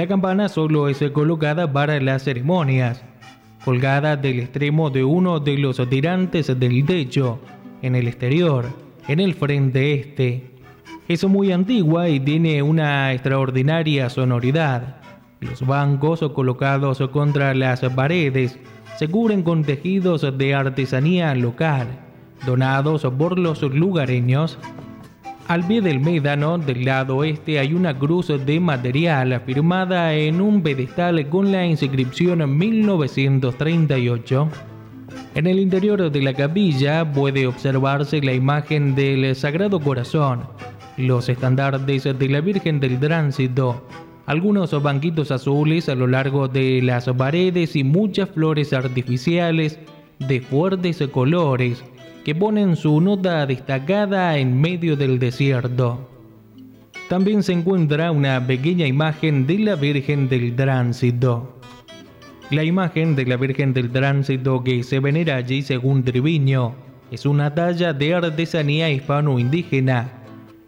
La 0.00 0.06
campana 0.06 0.48
solo 0.48 0.88
es 0.88 1.04
colocada 1.12 1.70
para 1.70 2.00
las 2.00 2.22
ceremonias, 2.22 3.04
colgada 3.66 4.16
del 4.16 4.40
extremo 4.40 4.88
de 4.88 5.04
uno 5.04 5.40
de 5.40 5.58
los 5.58 5.76
tirantes 5.90 6.58
del 6.58 6.86
techo, 6.86 7.38
en 7.82 7.94
el 7.94 8.08
exterior, 8.08 8.64
en 9.08 9.20
el 9.20 9.34
frente 9.34 9.92
este. 9.92 10.52
Es 11.06 11.22
muy 11.24 11.52
antigua 11.52 12.08
y 12.08 12.18
tiene 12.18 12.62
una 12.62 13.12
extraordinaria 13.12 14.08
sonoridad. 14.08 15.02
Los 15.40 15.66
bancos 15.66 16.20
colocados 16.32 17.06
contra 17.12 17.52
las 17.52 17.80
paredes 17.80 18.58
se 18.96 19.06
cubren 19.06 19.42
con 19.42 19.64
tejidos 19.64 20.26
de 20.38 20.54
artesanía 20.54 21.34
local, 21.34 21.88
donados 22.46 23.02
por 23.18 23.38
los 23.38 23.60
lugareños 23.60 24.58
al 25.50 25.66
pie 25.66 25.80
del 25.80 25.98
médano, 25.98 26.58
del 26.58 26.84
lado 26.84 27.16
oeste, 27.16 27.58
hay 27.58 27.74
una 27.74 27.98
cruz 27.98 28.28
de 28.28 28.60
material 28.60 29.42
firmada 29.44 30.14
en 30.14 30.40
un 30.40 30.62
pedestal 30.62 31.28
con 31.28 31.50
la 31.50 31.66
inscripción 31.66 32.56
1938. 32.56 34.48
En 35.34 35.48
el 35.48 35.58
interior 35.58 36.08
de 36.08 36.22
la 36.22 36.34
capilla 36.34 37.10
puede 37.12 37.48
observarse 37.48 38.20
la 38.20 38.32
imagen 38.32 38.94
del 38.94 39.34
Sagrado 39.34 39.80
Corazón, 39.80 40.44
los 40.96 41.28
estandartes 41.28 42.04
de 42.04 42.28
la 42.28 42.40
Virgen 42.40 42.78
del 42.78 43.00
Tránsito, 43.00 43.84
algunos 44.26 44.80
banquitos 44.80 45.32
azules 45.32 45.88
a 45.88 45.96
lo 45.96 46.06
largo 46.06 46.46
de 46.46 46.80
las 46.80 47.06
paredes 47.06 47.74
y 47.74 47.82
muchas 47.82 48.30
flores 48.30 48.72
artificiales 48.72 49.80
de 50.20 50.42
fuertes 50.42 51.02
colores 51.10 51.82
que 52.24 52.34
ponen 52.34 52.76
su 52.76 53.00
nota 53.00 53.46
destacada 53.46 54.36
en 54.36 54.60
medio 54.60 54.96
del 54.96 55.18
desierto. 55.18 56.08
También 57.08 57.42
se 57.42 57.52
encuentra 57.52 58.12
una 58.12 58.46
pequeña 58.46 58.86
imagen 58.86 59.46
de 59.46 59.58
la 59.58 59.74
Virgen 59.74 60.28
del 60.28 60.54
Tránsito. 60.54 61.58
La 62.50 62.62
imagen 62.64 63.16
de 63.16 63.26
la 63.26 63.36
Virgen 63.36 63.72
del 63.72 63.90
Tránsito 63.90 64.62
que 64.62 64.82
se 64.82 65.00
venera 65.00 65.36
allí 65.36 65.62
según 65.62 66.04
Triviño 66.04 66.74
es 67.10 67.26
una 67.26 67.54
talla 67.54 67.92
de 67.92 68.14
artesanía 68.14 68.90
hispano-indígena. 68.90 70.12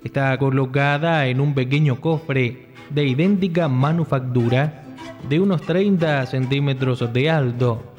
Está 0.03 0.37
colocada 0.39 1.27
en 1.27 1.41
un 1.41 1.55
pequeño 1.55 2.01
cofre 2.01 2.67
de 2.91 3.07
idéntica 3.07 3.69
manufactura 3.69 4.85
de 5.29 5.39
unos 5.39 5.63
30 5.63 6.27
centímetros 6.27 7.13
de 7.13 7.31
alto 7.31 7.92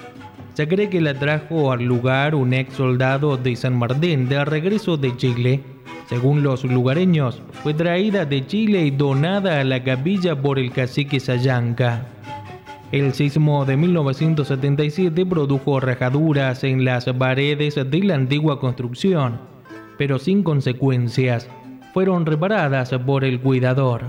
se 0.53 0.67
cree 0.67 0.89
que 0.89 1.01
la 1.01 1.15
trajo 1.15 1.71
al 1.71 1.83
lugar 1.83 2.35
un 2.35 2.53
ex 2.53 2.75
soldado 2.75 3.37
de 3.37 3.55
San 3.55 3.77
Martín 3.77 4.29
de 4.29 4.45
regreso 4.45 4.97
de 4.97 5.15
Chile. 5.17 5.61
Según 6.07 6.43
los 6.43 6.63
lugareños, 6.63 7.41
fue 7.63 7.73
traída 7.73 8.25
de 8.25 8.45
Chile 8.45 8.85
y 8.85 8.91
donada 8.91 9.59
a 9.59 9.63
la 9.63 9.83
capilla 9.83 10.39
por 10.39 10.59
el 10.59 10.71
cacique 10.71 11.19
Sayanca. 11.19 12.05
El 12.91 13.13
sismo 13.13 13.65
de 13.65 13.75
1977 13.77 15.25
produjo 15.25 15.79
rajaduras 15.79 16.63
en 16.63 16.85
las 16.85 17.05
paredes 17.05 17.75
de 17.75 18.03
la 18.03 18.13
antigua 18.13 18.59
construcción, 18.59 19.39
pero 19.97 20.19
sin 20.19 20.43
consecuencias. 20.43 21.49
Fueron 21.93 22.27
reparadas 22.27 22.91
por 23.05 23.23
el 23.23 23.39
cuidador. 23.39 24.03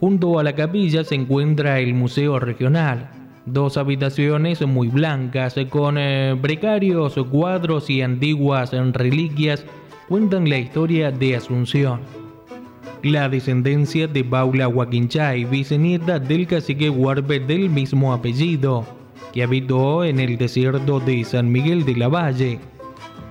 Junto 0.00 0.40
a 0.40 0.42
la 0.42 0.54
capilla 0.56 1.04
se 1.04 1.14
encuentra 1.14 1.78
el 1.78 1.94
Museo 1.94 2.40
Regional, 2.40 3.25
dos 3.46 3.76
habitaciones 3.76 4.60
muy 4.66 4.88
blancas 4.88 5.54
con 5.70 5.96
eh, 5.98 6.36
precarios 6.42 7.14
cuadros 7.30 7.88
y 7.88 8.02
antiguas 8.02 8.72
reliquias 8.92 9.64
cuentan 10.08 10.48
la 10.48 10.58
historia 10.58 11.10
de 11.10 11.36
Asunción. 11.36 12.00
la 13.02 13.28
descendencia 13.28 14.08
de 14.08 14.24
Paula 14.24 14.66
Huaquinchay, 14.66 15.44
bisnieta 15.44 16.18
del 16.18 16.46
cacique 16.46 16.90
Huarbe 16.90 17.38
del 17.38 17.70
mismo 17.70 18.12
apellido, 18.12 18.84
que 19.32 19.44
habitó 19.44 20.02
en 20.02 20.18
el 20.18 20.36
desierto 20.38 20.98
de 20.98 21.22
San 21.22 21.52
Miguel 21.52 21.84
de 21.84 21.94
la 21.94 22.08
Valle. 22.08 22.58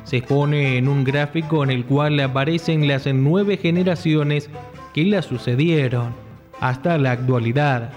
Se 0.05 0.17
expone 0.17 0.77
en 0.77 0.87
un 0.87 1.03
gráfico 1.03 1.63
en 1.63 1.71
el 1.71 1.83
cual 1.83 2.19
aparecen 2.21 2.87
las 2.87 3.05
nueve 3.07 3.57
generaciones 3.57 4.49
que 4.93 5.03
la 5.03 5.21
sucedieron 5.21 6.13
hasta 6.61 6.97
la 6.97 7.11
actualidad. 7.11 7.91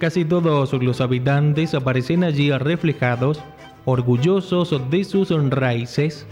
Casi 0.00 0.24
todos 0.24 0.72
los 0.72 1.02
habitantes 1.02 1.74
aparecen 1.74 2.24
allí 2.24 2.50
reflejados, 2.52 3.38
orgullosos 3.84 4.74
de 4.90 5.04
sus 5.04 5.28
raíces. 5.50 6.26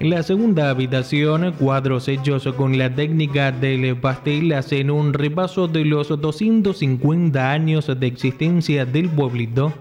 En 0.00 0.10
la 0.10 0.24
segunda 0.24 0.70
habitación, 0.70 1.52
cuadros 1.52 2.08
hechos 2.08 2.48
con 2.56 2.76
la 2.76 2.92
técnica 2.92 3.52
del 3.52 3.96
pastel 3.96 4.52
hacen 4.54 4.90
un 4.90 5.12
repaso 5.12 5.68
de 5.68 5.84
los 5.84 6.08
250 6.08 7.52
años 7.52 7.86
de 7.86 8.06
existencia 8.08 8.84
del 8.84 9.08
pueblito. 9.08 9.72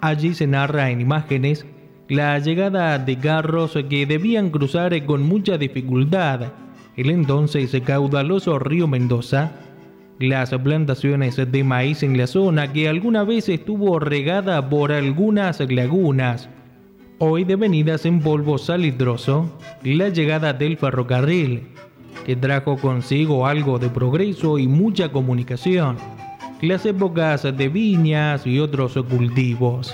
Allí 0.00 0.34
se 0.34 0.48
narra 0.48 0.90
en 0.90 1.00
imágenes 1.00 1.64
la 2.08 2.36
llegada 2.40 2.98
de 2.98 3.16
carros 3.16 3.78
que 3.88 4.06
debían 4.06 4.50
cruzar 4.50 5.06
con 5.06 5.22
mucha 5.22 5.56
dificultad 5.56 6.50
el 6.96 7.10
entonces 7.10 7.74
caudaloso 7.86 8.58
río 8.58 8.88
Mendoza, 8.88 9.52
las 10.22 10.50
plantaciones 10.50 11.36
de 11.36 11.64
maíz 11.64 12.02
en 12.02 12.16
la 12.16 12.26
zona 12.26 12.72
que 12.72 12.88
alguna 12.88 13.24
vez 13.24 13.48
estuvo 13.48 13.98
regada 13.98 14.68
por 14.68 14.92
algunas 14.92 15.60
lagunas, 15.60 16.48
hoy 17.18 17.44
devenidas 17.44 18.06
en 18.06 18.20
polvo 18.20 18.56
salitroso, 18.56 19.58
la 19.82 20.08
llegada 20.08 20.52
del 20.52 20.76
ferrocarril, 20.76 21.64
que 22.24 22.36
trajo 22.36 22.76
consigo 22.76 23.46
algo 23.46 23.78
de 23.78 23.88
progreso 23.88 24.58
y 24.58 24.68
mucha 24.68 25.10
comunicación, 25.10 25.96
las 26.60 26.86
épocas 26.86 27.42
de 27.42 27.68
viñas 27.68 28.46
y 28.46 28.60
otros 28.60 28.94
cultivos. 29.08 29.92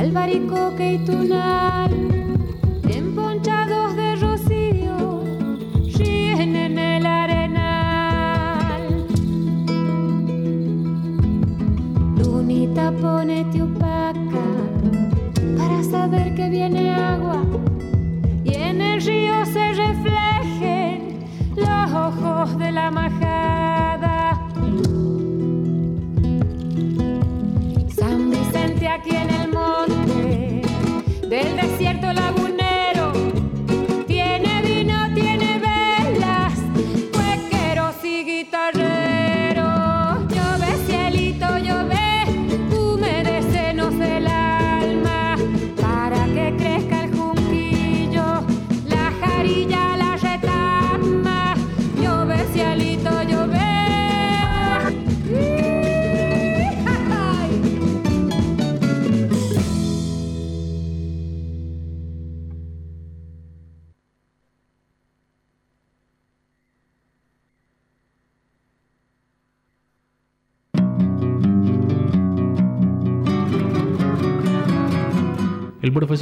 El 0.00 0.12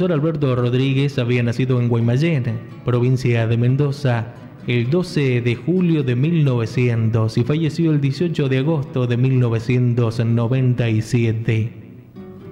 Alberto 0.05 0.55
Rodríguez 0.55 1.19
había 1.19 1.43
nacido 1.43 1.81
en 1.81 1.89
Guaymallén, 1.89 2.57
provincia 2.85 3.45
de 3.47 3.57
Mendoza, 3.57 4.33
el 4.65 4.89
12 4.89 5.41
de 5.41 5.55
julio 5.55 6.03
de 6.03 6.15
1900 6.15 7.37
y 7.37 7.43
falleció 7.43 7.91
el 7.91 7.99
18 7.99 8.47
de 8.47 8.59
agosto 8.59 9.07
de 9.07 9.17
1997. 9.17 11.73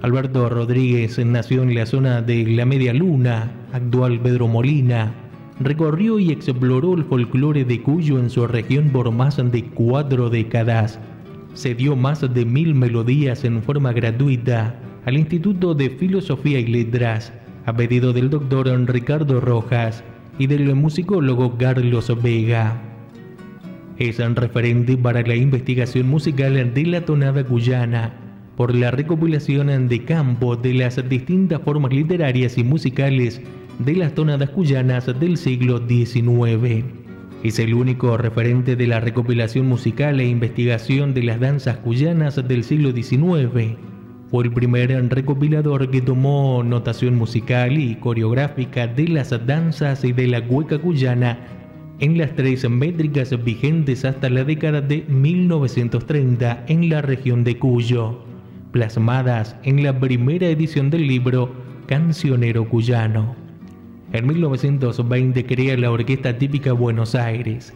Alberto 0.02 0.50
Rodríguez 0.50 1.18
nació 1.24 1.62
en 1.62 1.74
la 1.74 1.86
zona 1.86 2.20
de 2.20 2.44
la 2.44 2.66
Media 2.66 2.92
Luna, 2.92 3.50
actual 3.72 4.20
Pedro 4.20 4.46
Molina. 4.46 5.14
Recorrió 5.58 6.18
y 6.18 6.30
exploró 6.30 6.92
el 6.94 7.04
folclore 7.04 7.64
de 7.64 7.82
Cuyo 7.82 8.18
en 8.18 8.28
su 8.28 8.46
región 8.46 8.90
por 8.90 9.10
más 9.10 9.38
de 9.38 9.64
cuatro 9.64 10.28
décadas 10.28 11.00
se 11.54 11.74
dio 11.74 11.96
más 11.96 12.20
de 12.20 12.44
mil 12.44 12.74
melodías 12.74 13.44
en 13.44 13.62
forma 13.62 13.92
gratuita 13.92 14.78
al 15.08 15.16
Instituto 15.16 15.74
de 15.74 15.88
Filosofía 15.88 16.60
y 16.60 16.66
Letras 16.66 17.32
a 17.64 17.74
pedido 17.74 18.12
del 18.12 18.28
doctor 18.28 18.68
Ricardo 18.86 19.40
Rojas 19.40 20.04
y 20.38 20.48
del 20.48 20.74
musicólogo 20.74 21.56
Carlos 21.56 22.12
Vega. 22.22 22.78
Es 23.96 24.18
un 24.18 24.36
referente 24.36 24.98
para 24.98 25.22
la 25.22 25.34
investigación 25.34 26.10
musical 26.10 26.74
de 26.74 26.84
la 26.84 27.06
tonada 27.06 27.42
cuyana 27.42 28.12
por 28.54 28.74
la 28.74 28.90
recopilación 28.90 29.88
de 29.88 30.04
campo 30.04 30.56
de 30.56 30.74
las 30.74 31.08
distintas 31.08 31.62
formas 31.62 31.90
literarias 31.90 32.58
y 32.58 32.64
musicales 32.64 33.40
de 33.78 33.94
las 33.94 34.14
tonadas 34.14 34.50
cuyanas 34.50 35.06
del 35.18 35.38
siglo 35.38 35.78
XIX. 35.88 36.84
Es 37.42 37.58
el 37.58 37.72
único 37.72 38.18
referente 38.18 38.76
de 38.76 38.86
la 38.86 39.00
recopilación 39.00 39.68
musical 39.68 40.20
e 40.20 40.28
investigación 40.28 41.14
de 41.14 41.22
las 41.22 41.40
danzas 41.40 41.78
cuyanas 41.78 42.46
del 42.46 42.62
siglo 42.62 42.92
XIX. 42.92 43.87
Fue 44.30 44.44
el 44.44 44.52
primer 44.52 44.90
recopilador 45.08 45.90
que 45.90 46.02
tomó 46.02 46.62
notación 46.62 47.16
musical 47.16 47.78
y 47.78 47.94
coreográfica 47.94 48.86
de 48.86 49.08
las 49.08 49.30
danzas 49.46 50.04
y 50.04 50.12
de 50.12 50.26
la 50.26 50.44
cueca 50.44 50.78
cuyana 50.78 51.38
en 52.00 52.18
las 52.18 52.34
tres 52.36 52.68
métricas 52.68 53.42
vigentes 53.42 54.04
hasta 54.04 54.28
la 54.28 54.44
década 54.44 54.82
de 54.82 55.04
1930 55.08 56.64
en 56.68 56.90
la 56.90 57.00
región 57.00 57.42
de 57.42 57.58
Cuyo, 57.58 58.22
plasmadas 58.70 59.56
en 59.62 59.82
la 59.82 59.98
primera 59.98 60.46
edición 60.46 60.90
del 60.90 61.06
libro 61.06 61.50
Cancionero 61.86 62.68
Cuyano. 62.68 63.34
En 64.12 64.26
1920 64.26 65.46
crea 65.46 65.76
la 65.78 65.90
Orquesta 65.90 66.36
Típica 66.36 66.72
Buenos 66.72 67.14
Aires, 67.14 67.72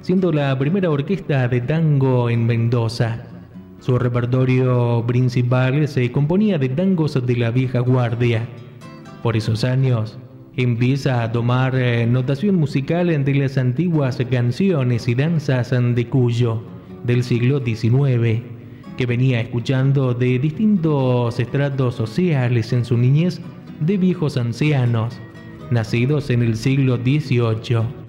siendo 0.00 0.32
la 0.32 0.58
primera 0.58 0.90
orquesta 0.90 1.46
de 1.46 1.60
tango 1.60 2.28
en 2.28 2.44
Mendoza. 2.44 3.31
Su 3.82 3.98
repertorio 3.98 5.02
principal 5.08 5.88
se 5.88 6.12
componía 6.12 6.56
de 6.56 6.68
tangos 6.68 7.18
de 7.26 7.36
la 7.36 7.50
vieja 7.50 7.80
guardia. 7.80 8.46
Por 9.24 9.36
esos 9.36 9.64
años, 9.64 10.20
empieza 10.56 11.24
a 11.24 11.32
tomar 11.32 11.74
eh, 11.74 12.06
notación 12.06 12.54
musical 12.54 13.08
de 13.08 13.34
las 13.34 13.58
antiguas 13.58 14.18
canciones 14.30 15.08
y 15.08 15.16
danzas 15.16 15.70
de 15.70 16.08
Cuyo 16.08 16.62
del 17.02 17.24
siglo 17.24 17.58
XIX, 17.58 18.42
que 18.96 19.06
venía 19.06 19.40
escuchando 19.40 20.14
de 20.14 20.38
distintos 20.38 21.40
estratos 21.40 21.96
sociales 21.96 22.72
en 22.72 22.84
su 22.84 22.96
niñez 22.96 23.40
de 23.80 23.98
viejos 23.98 24.36
ancianos 24.36 25.18
nacidos 25.72 26.30
en 26.30 26.42
el 26.42 26.56
siglo 26.56 26.98
XVIII. 26.98 28.01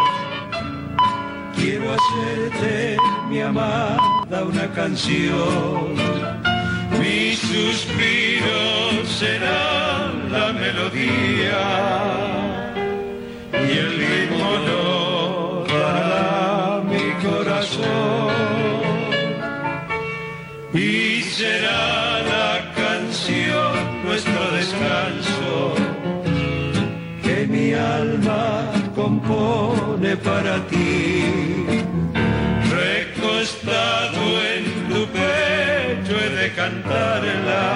quiero 1.56 1.94
hacerte 1.94 2.96
mi 3.28 3.40
amada 3.40 4.44
una 4.44 4.66
canción. 4.72 5.94
Mis 6.98 7.38
suspiros 7.38 9.08
serán 9.08 10.32
la 10.32 10.52
melodía 10.52 11.60
y 13.52 13.78
el 13.78 13.96
ritmo 13.98 14.58
no 14.66 15.07
compone 29.08 30.12
para 30.16 30.54
ti 30.68 31.24
recostado 32.78 34.22
en 34.54 34.64
tu 34.90 35.00
pecho 35.16 36.14
he 36.22 36.28
de 36.40 36.48
cantarla 36.60 37.66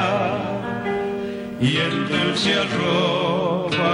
y 1.58 1.70
el 1.86 1.94
dulce 2.12 2.50
arropación 2.64 3.92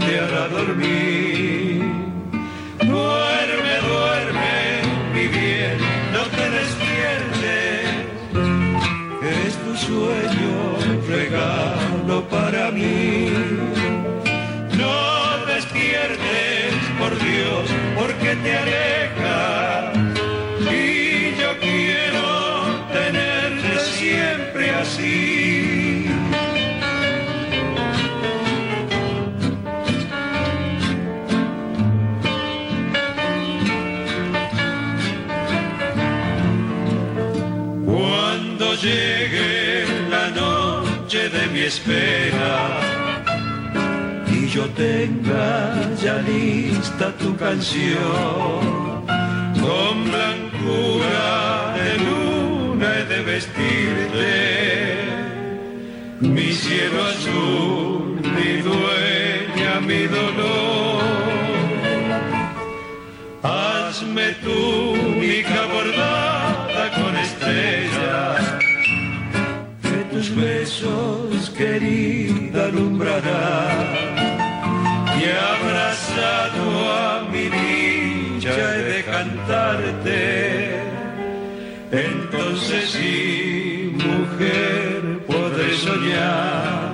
te 0.00 0.12
hará 0.20 0.44
dormir. 0.48 1.84
Duerme, 2.92 3.74
duerme, 3.88 4.56
mi 5.14 5.24
bien, 5.28 5.76
no 6.14 6.22
te 6.36 6.44
despiertes, 6.58 7.86
es 9.46 9.52
tu 9.64 9.72
sueño 9.86 10.56
regalo 11.08 12.16
para 12.28 12.47
porque 18.28 18.42
te 18.42 18.54
y 20.70 21.40
yo 21.40 21.58
quiero 21.60 22.28
siempre 23.80 24.70
así. 24.70 26.06
Cuando 37.86 38.74
llegue 38.74 39.86
la 40.10 40.30
noche 40.30 41.28
de 41.30 41.46
mi 41.48 41.60
espera 41.60 42.87
yo 44.58 44.66
tenga 44.70 45.48
ya 46.02 46.16
lista 46.30 47.06
tu 47.20 47.30
canción 47.36 48.60
con 49.62 49.94
blancura 50.10 51.28
de 51.78 51.90
luz 52.04 52.48
de 53.10 53.18
vestirte, 53.22 54.34
mi 56.20 56.48
cielo 56.52 56.98
azul, 57.12 58.20
mi 58.36 58.50
dueña, 58.68 59.72
mi 59.88 60.02
dolor. 60.18 61.02
Hazme 63.42 64.26
tu 64.44 64.58
única 65.16 65.60
bordada 65.74 66.84
con 66.98 67.12
estrellas, 67.26 68.42
que 69.82 69.98
tus 70.12 70.26
besos, 70.34 70.97
entonces 82.70 82.90
sí, 82.90 83.94
mujer, 83.94 85.20
podré 85.26 85.74
soñar. 85.78 86.92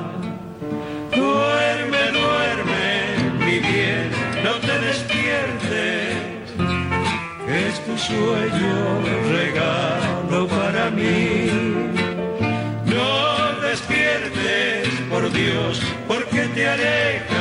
Duerme, 1.10 2.02
duerme, 2.12 3.44
mi 3.44 3.58
bien, 3.58 4.10
no 4.44 4.52
te 4.60 4.78
despiertes, 4.78 6.16
es 7.48 7.80
tu 7.86 7.98
sueño 7.98 9.02
regalo 9.32 10.46
para 10.46 10.90
mí. 10.90 11.50
No 12.86 13.60
despiertes, 13.60 14.88
por 15.10 15.32
Dios, 15.32 15.80
porque 16.06 16.42
te 16.54 16.68
aleja. 16.68 17.33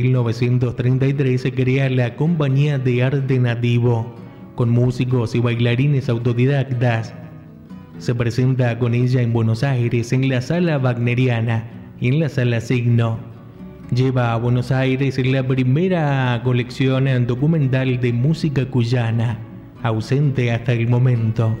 1933 0.00 1.40
se 1.40 1.52
crea 1.52 1.88
la 1.90 2.16
Compañía 2.16 2.78
de 2.78 3.02
Arte 3.02 3.38
Nativo, 3.38 4.14
con 4.54 4.70
músicos 4.70 5.34
y 5.34 5.40
bailarines 5.40 6.08
autodidactas. 6.08 7.14
Se 7.98 8.14
presenta 8.14 8.78
con 8.78 8.94
ella 8.94 9.22
en 9.22 9.32
Buenos 9.32 9.62
Aires 9.62 10.12
en 10.12 10.28
la 10.28 10.40
Sala 10.40 10.78
Wagneriana 10.78 11.64
y 12.00 12.08
en 12.08 12.20
la 12.20 12.28
Sala 12.28 12.60
Signo. 12.60 13.18
Lleva 13.94 14.32
a 14.32 14.36
Buenos 14.36 14.72
Aires 14.72 15.18
la 15.24 15.46
primera 15.46 16.40
colección 16.44 17.26
documental 17.26 18.00
de 18.00 18.12
música 18.12 18.66
cuyana, 18.66 19.38
ausente 19.82 20.50
hasta 20.50 20.72
el 20.72 20.88
momento. 20.88 21.56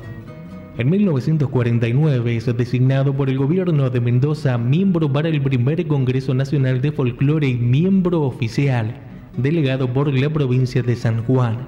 En 0.78 0.90
1949 0.90 2.36
es 2.36 2.54
designado 2.54 3.14
por 3.14 3.30
el 3.30 3.38
gobierno 3.38 3.88
de 3.88 3.98
Mendoza 3.98 4.58
miembro 4.58 5.10
para 5.10 5.30
el 5.30 5.40
primer 5.40 5.86
Congreso 5.86 6.34
Nacional 6.34 6.82
de 6.82 6.92
Folclore 6.92 7.48
y 7.48 7.54
miembro 7.54 8.20
oficial, 8.20 8.94
delegado 9.38 9.90
por 9.90 10.12
la 10.12 10.28
provincia 10.28 10.82
de 10.82 10.94
San 10.94 11.24
Juan. 11.24 11.66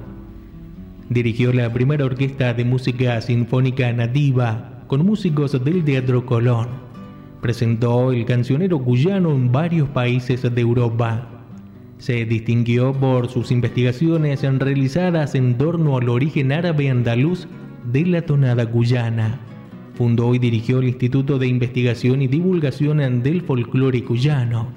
Dirigió 1.08 1.54
la 1.54 1.72
primera 1.72 2.04
orquesta 2.04 2.52
de 2.52 2.66
música 2.66 3.18
sinfónica 3.22 3.90
nativa 3.94 4.84
con 4.88 5.06
músicos 5.06 5.52
del 5.64 5.82
Teatro 5.84 6.26
Colón. 6.26 6.68
Presentó 7.40 8.12
el 8.12 8.26
cancionero 8.26 8.78
cuyano 8.78 9.30
en 9.30 9.50
varios 9.50 9.88
países 9.88 10.42
de 10.42 10.60
Europa. 10.60 11.26
Se 11.96 12.26
distinguió 12.26 12.92
por 12.92 13.28
sus 13.30 13.52
investigaciones 13.52 14.42
realizadas 14.42 15.34
en 15.34 15.56
torno 15.56 15.96
al 15.96 16.10
origen 16.10 16.52
árabe 16.52 16.90
andaluz 16.90 17.48
de 17.92 18.06
la 18.06 18.22
tonada 18.22 18.70
cuyana. 18.70 19.40
Fundó 19.94 20.34
y 20.34 20.38
dirigió 20.38 20.78
el 20.78 20.88
Instituto 20.88 21.38
de 21.38 21.48
Investigación 21.48 22.22
y 22.22 22.28
Divulgación 22.28 23.22
del 23.22 23.42
Folclore 23.42 24.04
Cuyano, 24.04 24.68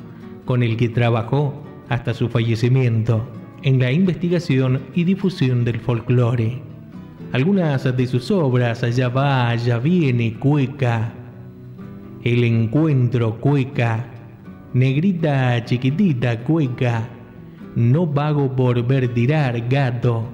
con 0.45 0.63
el 0.63 0.77
que 0.77 0.89
trabajó 0.89 1.63
hasta 1.89 2.13
su 2.13 2.29
fallecimiento 2.29 3.27
en 3.63 3.79
la 3.79 3.91
investigación 3.91 4.81
y 4.95 5.03
difusión 5.03 5.63
del 5.63 5.79
folclore. 5.79 6.61
Algunas 7.31 7.95
de 7.95 8.07
sus 8.07 8.31
obras, 8.31 8.81
Ya 8.95 9.09
va, 9.09 9.55
ya 9.55 9.77
viene, 9.77 10.33
Cueca, 10.33 11.13
El 12.23 12.43
encuentro, 12.43 13.39
Cueca, 13.39 14.07
Negrita 14.73 15.63
chiquitita, 15.63 16.43
Cueca, 16.43 17.07
No 17.75 18.11
pago 18.11 18.55
por 18.55 18.85
ver 18.85 19.13
tirar, 19.13 19.67
gato, 19.69 20.27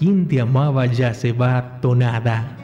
te 0.00 0.40
amaba 0.40 0.86
ya 0.86 1.12
se 1.12 1.32
va 1.32 1.78
tonada. 1.82 2.56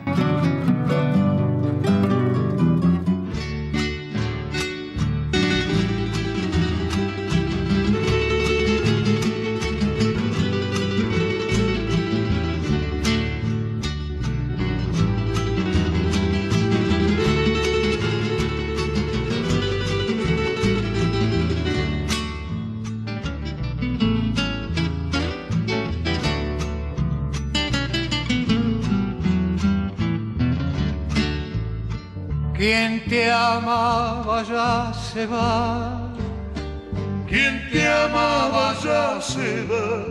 Quien 37.27 37.71
te 37.73 37.89
amaba 37.89 38.75
ya 38.85 39.19
se 39.19 39.65
va, 39.65 40.05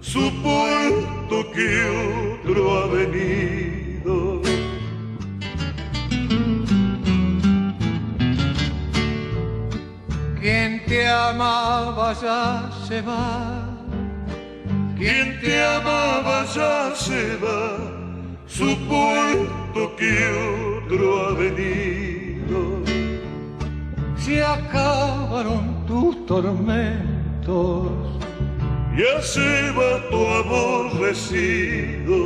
supuesto 0.00 1.52
que 1.54 2.42
otro 2.42 2.76
ha 2.76 2.86
venido. 2.88 4.42
Quien 10.40 10.84
te 10.86 11.08
amaba 11.08 12.14
ya 12.20 12.68
se 12.88 13.00
va. 13.00 13.68
Quien 14.98 15.40
te 15.40 15.64
amaba 15.64 16.44
ya 16.52 16.92
se 16.96 17.36
va, 17.36 17.78
supuesto 18.46 19.94
que 19.96 20.12
otro 20.84 21.28
ha 21.28 21.32
venido 21.34 22.21
se 24.24 24.42
acabaron 24.42 25.84
tus 25.86 26.26
tormentos. 26.26 27.88
Ya 28.96 29.22
se 29.22 29.70
va 29.72 30.08
tu 30.10 30.26
aborrecido, 30.40 32.16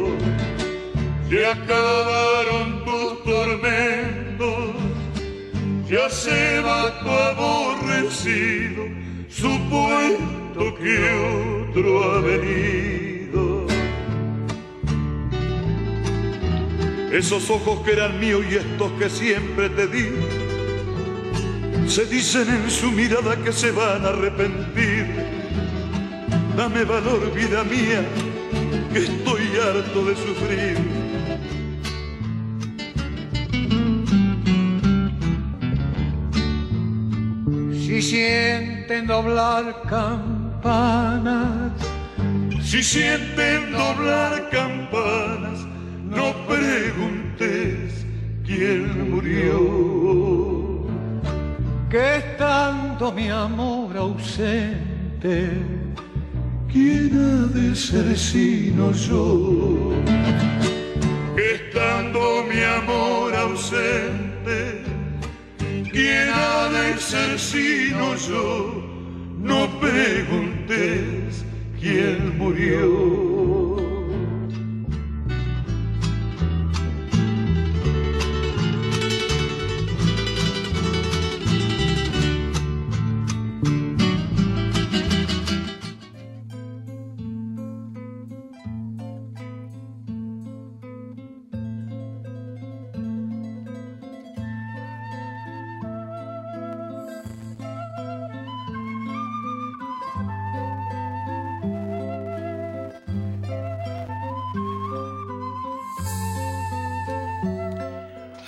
se 1.28 1.46
acabaron 1.46 2.85
tus 2.85 3.24
tormentos. 3.24 4.74
Ya 5.88 6.11
se 6.11 6.61
va 6.61 7.00
tu 7.00 7.09
aborrecido, 7.09 8.85
supuesto 9.28 10.74
que 10.80 10.96
otro 11.70 12.02
ha 12.02 12.20
venido. 12.20 13.66
Esos 17.12 17.48
ojos 17.48 17.80
que 17.85 17.92
eran 17.92 18.18
míos 18.18 18.44
y 18.50 18.56
estos 18.56 18.90
que 18.98 19.09
siempre 19.09 19.70
te 19.70 19.87
di 19.87 20.11
se 21.88 22.05
dicen 22.07 22.49
en 22.49 22.70
su 22.70 22.90
mirada 22.90 23.37
que 23.37 23.53
se 23.53 23.70
van 23.70 24.05
a 24.05 24.09
arrepentir. 24.09 25.07
Dame 26.57 26.85
valor, 26.85 27.33
vida 27.33 27.62
mía, 27.64 28.05
que 28.92 28.99
estoy 28.99 29.42
harto 29.57 30.05
de 30.05 30.16
sufrir. 30.16 30.77
Si 37.72 38.03
sienten 38.03 39.07
doblar 39.07 39.83
campanas, 39.88 41.72
si 42.62 42.83
sienten 42.83 43.72
doblar 43.72 44.51
campanas, 44.51 45.61
no 46.05 46.35
preguntes 46.46 48.05
quién 48.44 49.11
murió 49.11 50.75
que 51.90 52.16
estando 52.16 53.12
mi 53.12 53.29
amor 53.29 53.96
ausente, 53.96 55.51
¿quién 56.70 57.12
ha 57.14 57.46
de 57.55 57.75
ser 57.77 58.16
sino 58.18 58.92
yo? 58.92 59.92
Que 61.37 61.55
estando 61.55 62.44
mi 62.49 62.61
amor 62.62 63.35
ausente, 63.35 64.83
¿quién 65.92 66.29
ha 66.33 66.68
de 66.70 66.99
ser 66.99 67.38
sino 67.38 68.16
yo? 68.16 68.83
No 69.38 69.68
preguntes 69.79 71.44
quién 71.79 72.37
murió. 72.37 73.36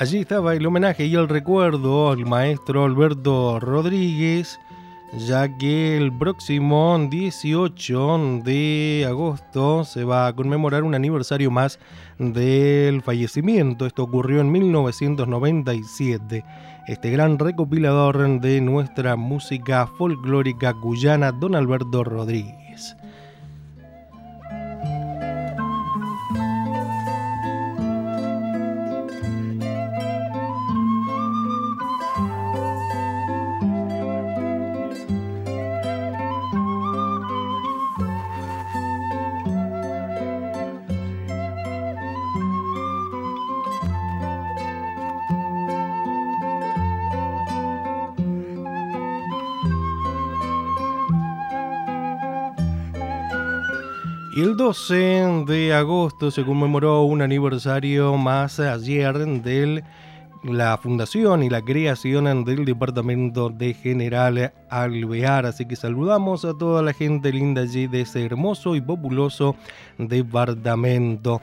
Allí 0.00 0.18
estaba 0.18 0.54
el 0.54 0.64
homenaje 0.64 1.06
y 1.06 1.16
el 1.16 1.28
recuerdo 1.28 2.10
al 2.12 2.24
maestro 2.24 2.84
Alberto 2.84 3.58
Rodríguez, 3.58 4.60
ya 5.12 5.58
que 5.58 5.96
el 5.96 6.16
próximo 6.16 6.96
18 7.10 8.42
de 8.44 9.04
agosto 9.08 9.82
se 9.82 10.04
va 10.04 10.28
a 10.28 10.36
conmemorar 10.36 10.84
un 10.84 10.94
aniversario 10.94 11.50
más 11.50 11.80
del 12.16 13.02
fallecimiento. 13.02 13.86
Esto 13.86 14.04
ocurrió 14.04 14.40
en 14.40 14.52
1997. 14.52 16.44
Este 16.86 17.10
gran 17.10 17.36
recopilador 17.36 18.40
de 18.40 18.60
nuestra 18.60 19.16
música 19.16 19.88
folclórica 19.98 20.74
cuyana, 20.74 21.32
don 21.32 21.56
Alberto 21.56 22.04
Rodríguez. 22.04 22.67
12 54.68 55.44
de 55.46 55.72
agosto 55.72 56.30
se 56.30 56.44
conmemoró 56.44 57.02
un 57.04 57.22
aniversario 57.22 58.18
más 58.18 58.60
ayer 58.60 59.16
de 59.16 59.82
la 60.44 60.76
fundación 60.76 61.42
y 61.42 61.48
la 61.48 61.62
creación 61.62 62.44
del 62.44 62.66
departamento 62.66 63.48
de 63.48 63.72
General 63.72 64.52
Alvear. 64.68 65.46
Así 65.46 65.64
que 65.64 65.74
saludamos 65.74 66.44
a 66.44 66.52
toda 66.52 66.82
la 66.82 66.92
gente 66.92 67.32
linda 67.32 67.62
allí 67.62 67.86
de 67.86 68.02
ese 68.02 68.26
hermoso 68.26 68.76
y 68.76 68.82
populoso 68.82 69.56
departamento. 69.96 71.40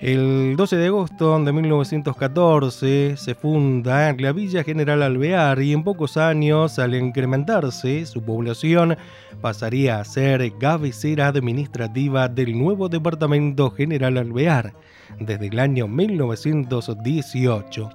El 0.00 0.54
12 0.56 0.76
de 0.76 0.86
agosto 0.86 1.42
de 1.42 1.52
1914 1.52 3.16
se 3.16 3.34
funda 3.34 4.14
la 4.16 4.30
Villa 4.30 4.62
General 4.62 5.02
Alvear 5.02 5.60
y 5.60 5.72
en 5.72 5.82
pocos 5.82 6.16
años, 6.16 6.78
al 6.78 6.94
incrementarse 6.94 8.06
su 8.06 8.22
población, 8.22 8.96
pasaría 9.40 9.98
a 9.98 10.04
ser 10.04 10.56
cabecera 10.58 11.26
administrativa 11.26 12.28
del 12.28 12.56
nuevo 12.56 12.88
Departamento 12.88 13.72
General 13.72 14.18
Alvear 14.18 14.72
desde 15.18 15.48
el 15.48 15.58
año 15.58 15.88
1918, 15.88 17.90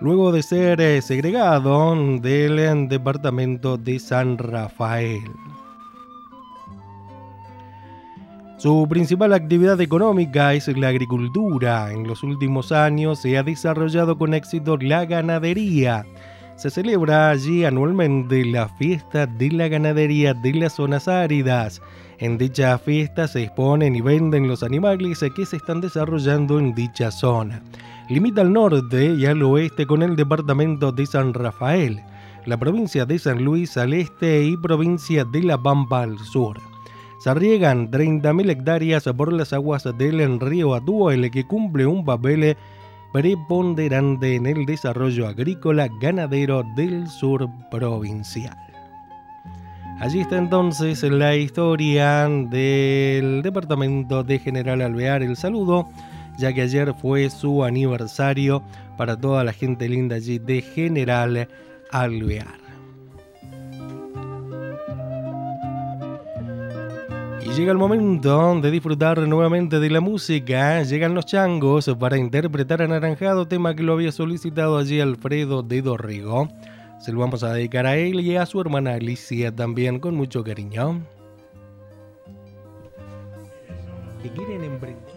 luego 0.00 0.30
de 0.30 0.44
ser 0.44 1.02
segregado 1.02 1.96
del 2.20 2.88
Departamento 2.88 3.76
de 3.76 3.98
San 3.98 4.38
Rafael. 4.38 5.24
Su 8.58 8.88
principal 8.88 9.32
actividad 9.34 9.80
económica 9.80 10.52
es 10.52 10.66
la 10.76 10.88
agricultura. 10.88 11.92
En 11.92 12.08
los 12.08 12.24
últimos 12.24 12.72
años 12.72 13.20
se 13.20 13.38
ha 13.38 13.44
desarrollado 13.44 14.18
con 14.18 14.34
éxito 14.34 14.76
la 14.78 15.06
ganadería. 15.06 16.04
Se 16.56 16.68
celebra 16.68 17.30
allí 17.30 17.64
anualmente 17.64 18.44
la 18.44 18.68
fiesta 18.68 19.28
de 19.28 19.52
la 19.52 19.68
ganadería 19.68 20.34
de 20.34 20.54
las 20.54 20.72
zonas 20.72 21.06
áridas. 21.06 21.80
En 22.18 22.36
dicha 22.36 22.76
fiesta 22.78 23.28
se 23.28 23.44
exponen 23.44 23.94
y 23.94 24.00
venden 24.00 24.48
los 24.48 24.64
animales 24.64 25.24
que 25.36 25.46
se 25.46 25.58
están 25.58 25.80
desarrollando 25.80 26.58
en 26.58 26.74
dicha 26.74 27.12
zona. 27.12 27.62
Limita 28.08 28.40
al 28.40 28.52
norte 28.52 29.14
y 29.14 29.24
al 29.26 29.40
oeste 29.40 29.86
con 29.86 30.02
el 30.02 30.16
departamento 30.16 30.90
de 30.90 31.06
San 31.06 31.32
Rafael, 31.32 32.02
la 32.44 32.56
provincia 32.56 33.06
de 33.06 33.20
San 33.20 33.44
Luis 33.44 33.76
al 33.76 33.92
este 33.92 34.42
y 34.42 34.56
provincia 34.56 35.24
de 35.24 35.44
La 35.44 35.62
Pampa 35.62 36.02
al 36.02 36.18
sur. 36.18 36.58
Se 37.18 37.34
riegan 37.34 37.90
30.000 37.90 38.50
hectáreas 38.50 39.04
por 39.16 39.32
las 39.32 39.52
aguas 39.52 39.84
del 39.98 40.38
río 40.38 40.74
Atuel 40.74 41.30
que 41.30 41.44
cumple 41.44 41.84
un 41.84 42.04
papel 42.04 42.56
preponderante 43.12 44.36
en 44.36 44.46
el 44.46 44.66
desarrollo 44.66 45.26
agrícola 45.26 45.88
ganadero 46.00 46.62
del 46.76 47.08
sur 47.08 47.48
provincial. 47.70 48.56
Allí 50.00 50.20
está 50.20 50.38
entonces 50.38 51.02
la 51.02 51.34
historia 51.34 52.28
del 52.28 53.42
departamento 53.42 54.22
de 54.22 54.38
General 54.38 54.80
Alvear. 54.80 55.24
El 55.24 55.36
saludo, 55.36 55.88
ya 56.38 56.52
que 56.52 56.62
ayer 56.62 56.94
fue 56.94 57.28
su 57.30 57.64
aniversario 57.64 58.62
para 58.96 59.16
toda 59.16 59.42
la 59.42 59.52
gente 59.52 59.88
linda 59.88 60.14
allí 60.16 60.38
de 60.38 60.62
General 60.62 61.48
Alvear. 61.90 62.57
Y 67.48 67.52
llega 67.52 67.72
el 67.72 67.78
momento 67.78 68.60
de 68.60 68.70
disfrutar 68.70 69.18
nuevamente 69.20 69.80
de 69.80 69.88
la 69.88 70.02
música. 70.02 70.82
Llegan 70.82 71.14
los 71.14 71.24
changos 71.24 71.90
para 71.98 72.18
interpretar 72.18 72.82
Anaranjado, 72.82 73.48
tema 73.48 73.74
que 73.74 73.82
lo 73.82 73.94
había 73.94 74.12
solicitado 74.12 74.76
allí 74.76 75.00
Alfredo 75.00 75.62
de 75.62 75.80
Dorrigo. 75.80 76.48
Se 77.00 77.10
lo 77.10 77.20
vamos 77.20 77.42
a 77.42 77.54
dedicar 77.54 77.86
a 77.86 77.96
él 77.96 78.20
y 78.20 78.36
a 78.36 78.44
su 78.44 78.60
hermana 78.60 78.94
Alicia 78.94 79.54
también 79.56 79.98
con 79.98 80.14
mucho 80.14 80.44
cariño. 80.44 81.00
¿Qué 84.22 84.28
quieren 84.30 84.64
emprender? 84.64 85.07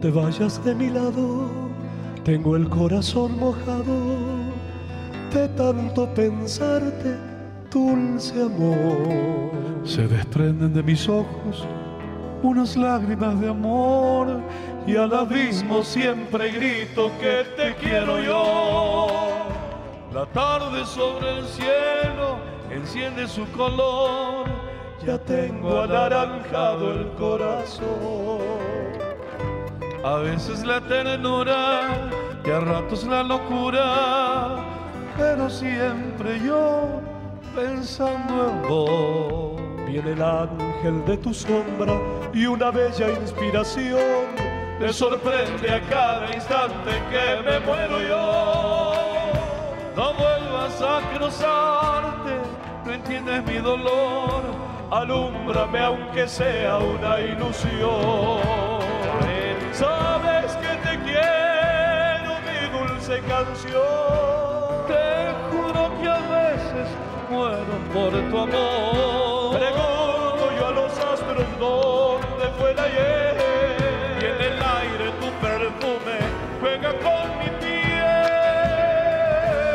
Te 0.00 0.10
vayas 0.10 0.62
de 0.64 0.74
mi 0.74 0.90
lado, 0.90 1.48
tengo 2.24 2.56
el 2.56 2.68
corazón 2.68 3.38
mojado 3.38 3.96
de 5.32 5.48
tanto 5.48 6.06
pensarte, 6.14 7.16
dulce 7.70 8.42
amor. 8.42 9.50
Se 9.84 10.06
desprenden 10.06 10.72
de 10.72 10.82
mis 10.82 11.08
ojos 11.08 11.66
unas 12.42 12.76
lágrimas 12.76 13.40
de 13.40 13.48
amor 13.48 14.40
y 14.86 14.96
al 14.96 15.12
abismo 15.12 15.82
siempre 15.82 16.50
grito 16.50 17.10
que 17.20 17.44
te 17.56 17.74
quiero 17.76 18.22
yo. 18.22 19.06
La 20.12 20.26
tarde 20.26 20.84
sobre 20.86 21.38
el 21.38 21.44
cielo 21.46 22.38
enciende 22.70 23.26
su 23.26 23.44
color, 23.52 24.46
ya 25.04 25.18
tengo 25.18 25.80
anaranjado 25.80 26.92
el 26.92 27.08
corazón. 27.12 28.57
A 30.08 30.20
veces 30.20 30.64
la 30.64 30.80
ternura 30.80 32.08
y 32.42 32.50
a 32.50 32.60
ratos 32.60 33.04
la 33.04 33.22
locura, 33.22 34.56
pero 35.18 35.50
siempre 35.50 36.40
yo 36.40 37.02
pensando 37.54 38.48
en 38.48 38.62
vos. 38.66 39.60
Viene 39.86 40.12
el 40.12 40.22
ángel 40.22 41.04
de 41.04 41.18
tu 41.18 41.34
sombra 41.34 41.92
y 42.32 42.46
una 42.46 42.70
bella 42.70 43.10
inspiración 43.20 44.00
me 44.80 44.90
sorprende 44.94 45.70
a 45.70 45.80
cada 45.90 46.34
instante 46.34 46.90
que 47.10 47.42
me 47.44 47.60
muero 47.60 48.00
yo. 48.00 48.92
No 49.94 50.14
vuelvas 50.14 50.80
a 50.80 51.02
cruzarte, 51.14 52.32
no 52.86 52.92
entiendes 52.94 53.44
mi 53.44 53.58
dolor, 53.58 54.40
alúmbrame 54.90 55.80
aunque 55.80 56.26
sea 56.26 56.78
una 56.78 57.20
ilusión. 57.20 58.67
Dulce 63.08 63.20
canción. 63.22 64.86
Te 64.86 65.32
juro 65.50 65.90
que 66.00 66.08
a 66.08 66.18
veces 66.18 66.88
muero 67.30 67.74
por 67.92 68.10
tu 68.10 68.38
amor. 68.38 69.58
Pregunto 69.58 70.44
yo 70.58 70.66
a 70.66 70.70
los 70.72 70.92
astros 70.92 71.46
dónde 71.58 72.46
fue 72.58 72.74
la 72.74 72.82
ayer. 72.82 73.36
Y 74.20 74.24
en 74.24 74.52
el 74.52 74.62
aire 74.62 75.12
tu 75.20 75.28
perfume 75.40 76.18
juega 76.60 76.90
con 76.98 77.38
mi 77.38 77.50
piel. 77.60 78.26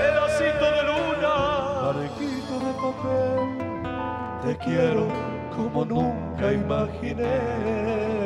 Pedacito 0.01 0.65
de 0.75 0.83
luna, 0.83 1.35
barquito 1.81 2.55
de 2.59 2.71
papel. 2.83 3.47
Te 4.43 4.57
quiero 4.57 5.07
como 5.55 5.85
nunca 5.85 6.51
imaginé. 6.51 8.22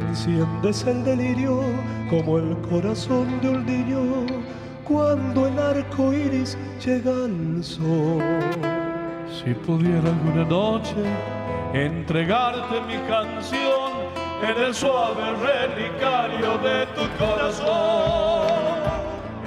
Enciendes 0.00 0.84
el 0.86 1.04
delirio 1.04 1.60
como 2.10 2.38
el 2.38 2.56
corazón 2.68 3.40
de 3.40 3.48
un 3.48 3.66
niño 3.66 4.26
cuando 4.84 5.46
el 5.46 5.58
arco 5.58 6.12
iris 6.12 6.56
llega 6.84 7.10
al 7.10 7.62
sol. 7.62 8.22
Si 9.28 9.54
pudiera 9.54 10.08
alguna 10.08 10.44
noche 10.44 11.04
entregarte 11.72 12.80
mi 12.82 12.98
canción 13.08 13.92
en 14.42 14.62
el 14.64 14.74
suave 14.74 15.22
relicario 15.40 16.58
de 16.58 16.86
tu 16.94 17.02
corazón. 17.18 18.46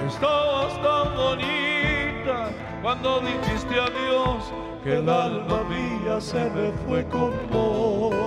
Estabas 0.08 0.74
tan 0.82 1.16
bonita 1.16 2.50
cuando 2.82 3.20
dijiste 3.20 3.76
adiós 3.80 4.52
que 4.84 4.98
el 4.98 5.10
alma 5.10 5.64
mía 5.70 6.22
se 6.22 6.50
me 6.52 6.72
fue 6.86 7.04
con 7.06 7.32
vos. 7.52 8.25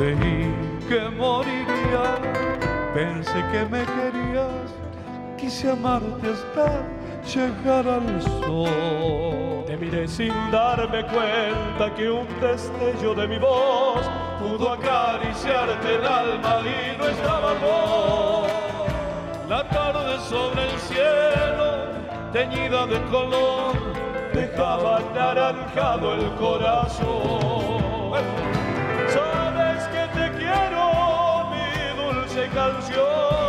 Creí 0.00 0.50
que 0.88 1.10
moriría. 1.10 2.16
Pensé 2.94 3.44
que 3.52 3.66
me 3.66 3.84
querías, 3.84 4.72
quise 5.36 5.72
amarte 5.72 6.26
hasta 6.32 6.86
llegar 7.34 7.86
al 7.86 8.22
sol. 8.22 9.64
Te 9.66 9.76
miré 9.76 10.08
sin 10.08 10.32
darme 10.50 11.04
cuenta 11.04 11.94
que 11.94 12.10
un 12.10 12.26
destello 12.40 13.14
de 13.14 13.28
mi 13.28 13.38
voz 13.38 14.00
pudo 14.40 14.72
acariciarte 14.72 15.96
el 15.96 16.06
alma 16.06 16.62
y 16.64 16.96
no 16.96 17.06
estaba 17.06 17.52
vos. 17.60 18.50
La 19.50 19.68
tarde 19.68 20.18
sobre 20.30 20.64
el 20.64 20.78
cielo, 20.78 21.88
teñida 22.32 22.86
de 22.86 23.02
color, 23.10 23.74
dejaba 24.32 24.96
anaranjado 24.96 26.14
el 26.14 26.30
corazón. 26.36 27.80
Canción. 32.54 33.39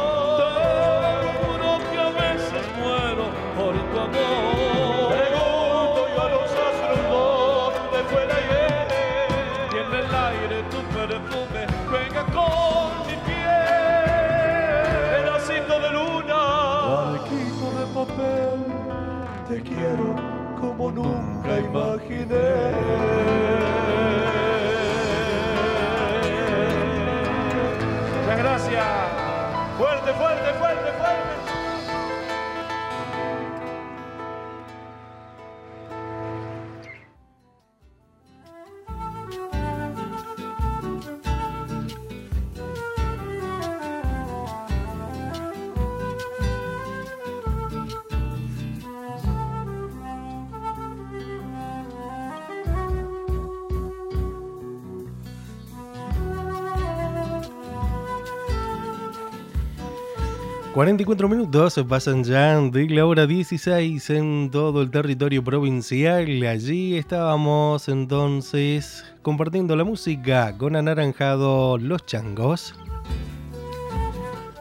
44 60.81 61.29
minutos 61.29 61.79
pasan 61.87 62.23
ya 62.23 62.59
de 62.59 62.89
la 62.89 63.05
hora 63.05 63.27
16 63.27 64.09
en 64.09 64.49
todo 64.49 64.81
el 64.81 64.89
territorio 64.89 65.43
provincial. 65.43 66.41
Allí 66.41 66.97
estábamos 66.97 67.87
entonces 67.87 69.05
compartiendo 69.21 69.75
la 69.75 69.83
música 69.83 70.57
con 70.57 70.75
Anaranjado 70.75 71.77
Los 71.77 72.07
Changos. 72.07 72.73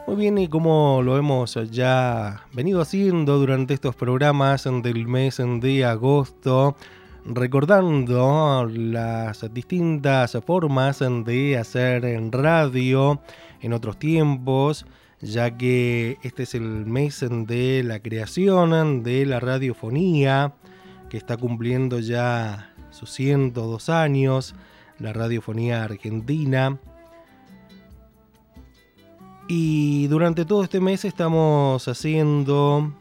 Muy 0.05 0.15
bien, 0.15 0.37
y 0.37 0.47
como 0.47 1.01
lo 1.03 1.17
hemos 1.17 1.57
ya 1.71 2.45
venido 2.53 2.81
haciendo 2.81 3.39
durante 3.39 3.73
estos 3.73 3.95
programas 3.95 4.65
del 4.65 5.07
mes 5.07 5.41
de 5.59 5.85
agosto, 5.85 6.75
recordando 7.25 8.69
las 8.71 9.51
distintas 9.51 10.37
formas 10.45 10.99
de 10.99 11.57
hacer 11.57 12.05
en 12.05 12.31
radio 12.31 13.19
en 13.59 13.73
otros 13.73 13.97
tiempos 13.97 14.85
ya 15.21 15.57
que 15.57 16.17
este 16.23 16.43
es 16.43 16.55
el 16.55 16.85
mes 16.85 17.23
de 17.29 17.83
la 17.83 17.99
creación 17.99 19.03
de 19.03 19.25
la 19.25 19.39
radiofonía, 19.39 20.53
que 21.09 21.17
está 21.17 21.37
cumpliendo 21.37 21.99
ya 21.99 22.73
sus 22.89 23.11
102 23.11 23.89
años, 23.89 24.55
la 24.99 25.13
radiofonía 25.13 25.83
argentina. 25.83 26.79
Y 29.47 30.07
durante 30.07 30.45
todo 30.45 30.63
este 30.63 30.79
mes 30.79 31.05
estamos 31.05 31.87
haciendo 31.87 32.93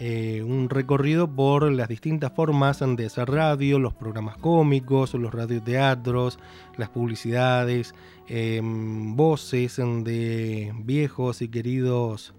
eh, 0.00 0.44
un 0.46 0.70
recorrido 0.70 1.26
por 1.28 1.72
las 1.72 1.88
distintas 1.88 2.32
formas 2.32 2.78
de 2.80 3.06
hacer 3.06 3.28
radio, 3.28 3.80
los 3.80 3.94
programas 3.94 4.36
cómicos, 4.36 5.14
los 5.14 5.34
radioteatros, 5.34 6.38
las 6.76 6.88
publicidades, 6.90 7.94
em, 8.28 9.16
voces 9.16 9.76
de 9.76 10.72
viejos 10.84 11.42
y 11.42 11.48
queridos 11.48 12.34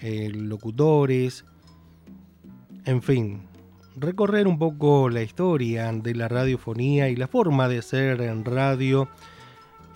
eh, 0.00 0.30
locutores, 0.34 1.44
en 2.84 3.00
fin, 3.00 3.42
recorrer 3.96 4.48
un 4.48 4.58
poco 4.58 5.08
la 5.08 5.22
historia 5.22 5.92
de 5.92 6.14
la 6.14 6.28
radiofonía 6.28 7.08
y 7.10 7.16
la 7.16 7.28
forma 7.28 7.68
de 7.68 7.78
hacer 7.78 8.20
en 8.22 8.44
radio 8.44 9.08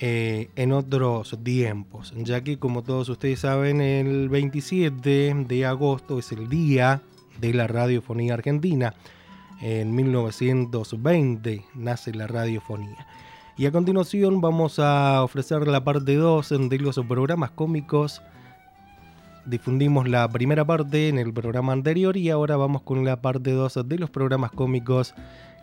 eh, 0.01 0.51
en 0.55 0.73
otros 0.73 1.37
tiempos, 1.43 2.15
ya 2.17 2.45
que 2.45 2.59
como 2.59 2.83
todos 2.83 3.09
ustedes 3.09 3.41
saben, 3.41 3.81
el 3.81 4.29
27 4.29 5.35
de 5.47 5.67
agosto 5.67 6.21
es 6.21 6.31
el 6.31 6.49
día 6.49 7.03
de 7.41 7.53
la 7.53 7.67
radiofonía 7.67 8.35
argentina. 8.35 8.95
En 9.61 9.95
1920 9.95 11.65
nace 11.75 12.15
la 12.15 12.29
radiofonía. 12.29 13.09
Y 13.57 13.67
a 13.67 13.73
continuación 13.73 14.41
vamos 14.41 14.79
a 14.79 15.21
ofrecer 15.25 15.67
la 15.67 15.83
parte 15.83 16.15
2 16.15 16.49
de 16.69 16.79
los 16.79 17.01
programas 17.09 17.51
cómicos. 17.51 18.23
Difundimos 19.47 20.09
la 20.09 20.29
primera 20.29 20.65
parte 20.65 21.09
en 21.09 21.19
el 21.19 21.33
programa 21.33 21.73
anterior 21.73 22.17
y 22.17 22.31
ahora 22.31 22.57
vamos 22.57 22.83
con 22.83 23.05
la 23.05 23.21
parte 23.21 23.51
2 23.51 23.81
de 23.85 23.99
los 23.99 24.11
programas 24.11 24.53
cómicos 24.53 25.13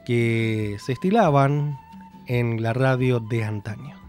que 0.06 0.76
se 0.86 0.92
estilaban 0.92 1.78
en 2.28 2.62
la 2.62 2.74
radio 2.74 3.22
de 3.22 3.46
antaño. 3.46 4.05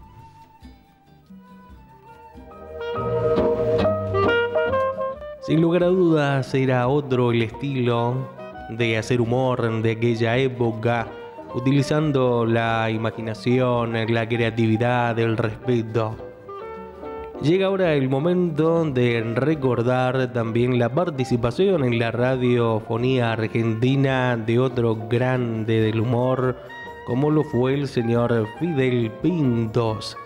Sin 5.47 5.61
lugar 5.61 5.85
a 5.85 5.87
dudas 5.87 6.53
era 6.53 6.89
otro 6.89 7.31
el 7.31 7.41
estilo 7.41 8.27
de 8.69 8.97
hacer 8.97 9.21
humor 9.21 9.81
de 9.81 9.91
aquella 9.91 10.35
época, 10.35 11.07
utilizando 11.55 12.45
la 12.45 12.91
imaginación, 12.91 13.93
la 14.13 14.27
creatividad, 14.27 15.17
el 15.17 15.37
respeto. 15.37 16.17
Llega 17.41 17.67
ahora 17.67 17.93
el 17.93 18.09
momento 18.09 18.83
de 18.83 19.23
recordar 19.35 20.33
también 20.33 20.79
la 20.79 20.89
participación 20.89 21.85
en 21.85 21.97
la 21.97 22.11
radiofonía 22.11 23.31
argentina 23.31 24.35
de 24.35 24.59
otro 24.59 24.97
grande 25.07 25.79
del 25.79 26.01
humor, 26.01 26.57
como 27.05 27.31
lo 27.31 27.45
fue 27.45 27.73
el 27.73 27.87
señor 27.87 28.45
Fidel 28.59 29.09
Pintos 29.21 30.17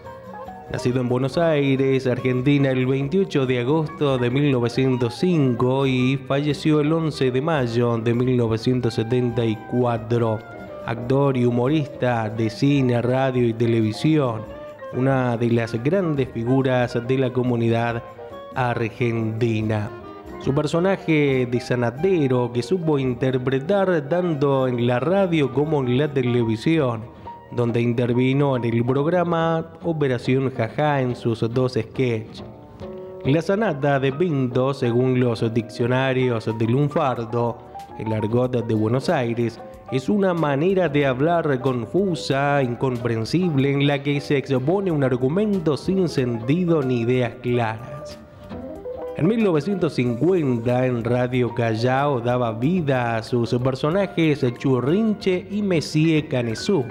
Nacido 0.72 1.02
en 1.02 1.10
Buenos 1.10 1.38
Aires, 1.38 2.08
Argentina, 2.08 2.72
el 2.72 2.86
28 2.86 3.46
de 3.46 3.60
agosto 3.60 4.18
de 4.18 4.30
1905 4.30 5.86
y 5.86 6.16
falleció 6.16 6.80
el 6.80 6.94
11 6.94 7.30
de 7.30 7.42
mayo 7.42 7.98
de 7.98 8.14
1974. 8.14 10.40
Actor 10.86 11.36
y 11.36 11.44
humorista 11.44 12.30
de 12.30 12.50
cine, 12.50 13.02
radio 13.02 13.50
y 13.50 13.54
televisión, 13.54 14.44
una 14.94 15.36
de 15.36 15.50
las 15.50 15.74
grandes 15.84 16.30
figuras 16.30 16.98
de 17.06 17.18
la 17.18 17.34
comunidad 17.34 18.02
argentina. 18.56 19.90
Su 20.40 20.56
personaje 20.56 21.50
de 21.52 21.60
sanatero 21.60 22.50
que 22.54 22.64
supo 22.64 22.98
interpretar 22.98 24.08
tanto 24.08 24.70
en 24.70 24.88
la 24.88 25.02
radio 25.02 25.52
como 25.52 25.82
en 25.82 25.98
la 25.98 26.08
televisión 26.08 27.02
donde 27.52 27.82
intervino 27.82 28.56
en 28.56 28.64
el 28.64 28.86
programa 28.86 29.74
Operación 29.84 30.52
Jaja 30.52 31.02
en 31.02 31.16
sus 31.16 31.42
dos 31.54 31.74
sketches. 31.74 32.44
La 33.26 33.42
sanata 33.42 34.00
de 34.00 34.12
Pinto, 34.14 34.74
según 34.74 35.20
los 35.20 35.54
diccionarios 35.54 36.50
de 36.58 36.66
Lunfardo, 36.66 37.58
el 38.00 38.12
argot 38.14 38.66
de 38.66 38.74
Buenos 38.74 39.10
Aires, 39.10 39.60
es 39.92 40.08
una 40.08 40.34
manera 40.34 40.88
de 40.88 41.06
hablar 41.06 41.60
confusa, 41.60 42.64
incomprensible, 42.64 43.72
en 43.72 43.86
la 43.86 44.02
que 44.02 44.22
se 44.22 44.38
expone 44.38 44.90
un 44.90 45.04
argumento 45.04 45.76
sin 45.76 46.08
sentido 46.08 46.82
ni 46.82 47.02
ideas 47.02 47.34
claras. 47.42 48.18
En 49.18 49.28
1950, 49.28 50.86
en 50.88 51.04
Radio 51.04 51.54
Callao 51.54 52.22
daba 52.22 52.54
vida 52.54 53.18
a 53.18 53.24
sus 53.24 53.54
personajes 53.56 54.44
Churrinche 54.58 55.46
y 55.52 55.62
Messie 55.62 56.28
Canesú 56.28 56.86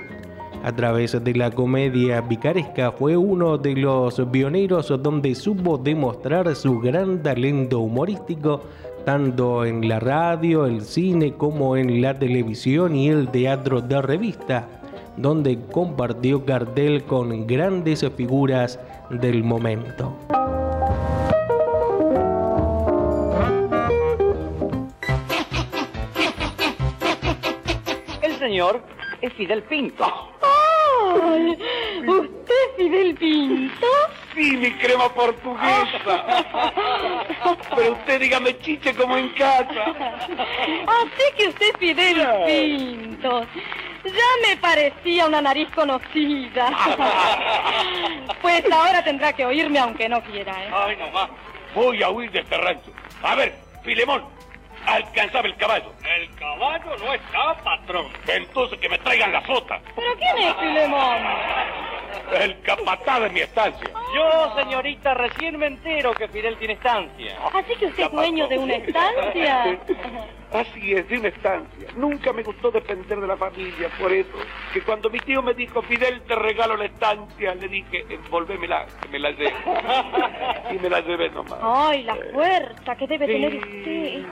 a 0.62 0.72
través 0.72 1.22
de 1.22 1.34
la 1.34 1.50
comedia 1.50 2.26
picaresca 2.28 2.92
fue 2.92 3.16
uno 3.16 3.56
de 3.56 3.74
los 3.76 4.20
pioneros 4.30 4.92
donde 5.02 5.34
supo 5.34 5.78
demostrar 5.78 6.54
su 6.54 6.80
gran 6.80 7.22
talento 7.22 7.80
humorístico 7.80 8.62
tanto 9.04 9.64
en 9.64 9.88
la 9.88 9.98
radio, 10.00 10.66
el 10.66 10.82
cine 10.82 11.32
como 11.32 11.76
en 11.76 12.02
la 12.02 12.18
televisión 12.18 12.94
y 12.94 13.08
el 13.08 13.28
teatro 13.28 13.80
de 13.80 14.02
revista, 14.02 14.68
donde 15.16 15.58
compartió 15.72 16.44
cartel 16.44 17.04
con 17.04 17.46
grandes 17.46 18.06
figuras 18.16 18.78
del 19.10 19.42
momento. 19.42 20.14
El 28.22 28.38
señor 28.38 28.80
es 29.22 29.32
Fidel 29.34 29.62
Pinto. 29.64 30.29
¿Usted 31.14 32.54
es 32.54 32.76
Fidel 32.76 33.14
Pinto? 33.14 33.86
Sí, 34.34 34.56
mi 34.56 34.72
crema 34.72 35.08
portuguesa. 35.12 36.44
Pero 37.76 37.92
usted 37.92 38.20
dígame 38.20 38.58
chiche 38.60 38.94
como 38.94 39.16
en 39.16 39.28
casa. 39.30 39.94
Así 40.86 41.24
que 41.36 41.48
usted 41.48 41.66
es 41.66 41.76
Fidel 41.78 42.28
Pinto. 42.46 43.46
Ya 44.04 44.48
me 44.48 44.56
parecía 44.56 45.26
una 45.26 45.42
nariz 45.42 45.68
conocida. 45.74 46.70
Pues 48.40 48.64
ahora 48.72 49.04
tendrá 49.04 49.32
que 49.32 49.44
oírme 49.44 49.78
aunque 49.78 50.08
no 50.08 50.22
quiera, 50.22 50.52
¿eh? 50.64 50.70
Ay, 50.72 50.96
nomás. 50.96 51.28
Voy 51.74 52.02
a 52.02 52.08
huir 52.10 52.30
de 52.30 52.40
este 52.40 52.56
rancho. 52.56 52.90
A 53.22 53.34
ver, 53.34 53.54
Filemón, 53.84 54.24
alcanzaba 54.94 55.46
el 55.46 55.56
caballo. 55.56 55.92
El 56.16 56.34
caballo 56.36 56.96
no 56.98 57.14
está, 57.14 57.54
patrón. 57.62 58.08
Entonces 58.26 58.78
que 58.78 58.88
me 58.88 58.98
traigan 58.98 59.32
la 59.32 59.44
sota. 59.46 59.80
¿Pero 59.94 60.14
quién 60.16 60.38
es 60.38 60.54
Filemón? 60.56 61.18
El 62.34 62.60
capataz 62.62 63.20
de 63.20 63.30
mi 63.30 63.40
estancia. 63.40 63.88
Yo, 64.14 64.54
señorita, 64.56 65.14
recién 65.14 65.58
me 65.58 65.66
entero 65.66 66.12
que 66.12 66.28
Fidel 66.28 66.56
tiene 66.58 66.74
estancia. 66.74 67.36
Así 67.54 67.74
que 67.76 67.86
usted 67.86 68.04
es 68.04 68.10
dueño 68.12 68.48
de 68.48 68.58
una 68.58 68.74
estancia. 68.76 69.78
Así 70.52 70.92
es, 70.92 71.08
de 71.08 71.18
una 71.18 71.28
estancia. 71.28 71.88
Nunca 71.96 72.32
me 72.32 72.42
gustó 72.42 72.70
depender 72.70 73.20
de 73.20 73.26
la 73.26 73.36
familia, 73.36 73.88
por 74.00 74.12
eso, 74.12 74.36
que 74.72 74.80
cuando 74.82 75.08
mi 75.08 75.20
tío 75.20 75.42
me 75.42 75.54
dijo, 75.54 75.80
Fidel, 75.82 76.22
te 76.22 76.34
regalo 76.34 76.76
la 76.76 76.86
estancia, 76.86 77.54
le 77.54 77.68
dije, 77.68 78.04
envolvémela, 78.08 78.86
que 79.00 79.08
me 79.08 79.18
la 79.20 79.30
lleve. 79.30 79.54
y 80.72 80.78
me 80.78 80.90
la 80.90 81.00
llevé 81.02 81.30
nomás. 81.30 81.58
Ay, 81.62 82.02
la 82.02 82.16
fuerza 82.32 82.96
que 82.96 83.06
debe 83.06 83.26
tener 83.26 83.54
usted. 83.54 83.70
Eh, 83.86 84.26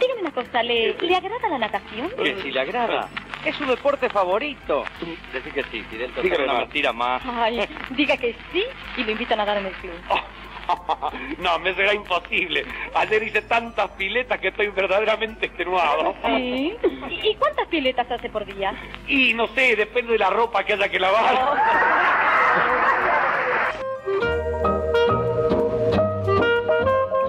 dígame 0.00 0.20
una 0.22 0.30
cosa, 0.30 0.62
¿le, 0.62 0.94
¿le 0.94 1.14
agrada 1.14 1.48
la 1.50 1.58
natación? 1.58 2.10
Que 2.22 2.40
si 2.42 2.50
le 2.50 2.60
agrada. 2.60 3.08
Es 3.44 3.56
su 3.56 3.64
deporte 3.64 4.08
favorito. 4.08 4.84
Decir 5.32 5.52
que 5.52 5.62
sí, 5.64 5.82
Fidel, 5.90 6.12
te 6.12 6.22
Dígame 6.22 6.44
una 6.44 6.58
mentira 6.60 6.92
más. 6.92 7.22
Ay, 7.26 7.60
diga 7.90 8.16
que 8.16 8.34
sí 8.52 8.64
y 8.96 9.04
lo 9.04 9.12
invitan 9.12 9.40
a 9.40 9.44
nadar 9.44 9.58
en 9.58 9.66
el 9.66 9.72
club. 9.74 9.92
no, 11.38 11.58
me 11.58 11.74
será 11.74 11.94
imposible. 11.94 12.64
Ayer 12.94 13.22
hice 13.22 13.42
tantas 13.42 13.90
piletas 13.92 14.40
que 14.40 14.48
estoy 14.48 14.68
verdaderamente 14.68 15.46
extenuado. 15.46 16.14
¿Sí? 16.24 16.76
¿Y 17.22 17.30
y 17.30 17.34
cuántas 17.36 17.66
piletas 17.68 18.10
hace 18.10 18.28
por 18.28 18.44
día? 18.44 18.74
Y 19.06 19.34
no 19.34 19.46
sé, 19.48 19.76
depende 19.76 20.12
de 20.12 20.18
la 20.18 20.30
ropa 20.30 20.64
que 20.64 20.74
haya 20.74 20.88
que 20.88 20.98
lavar. 20.98 21.38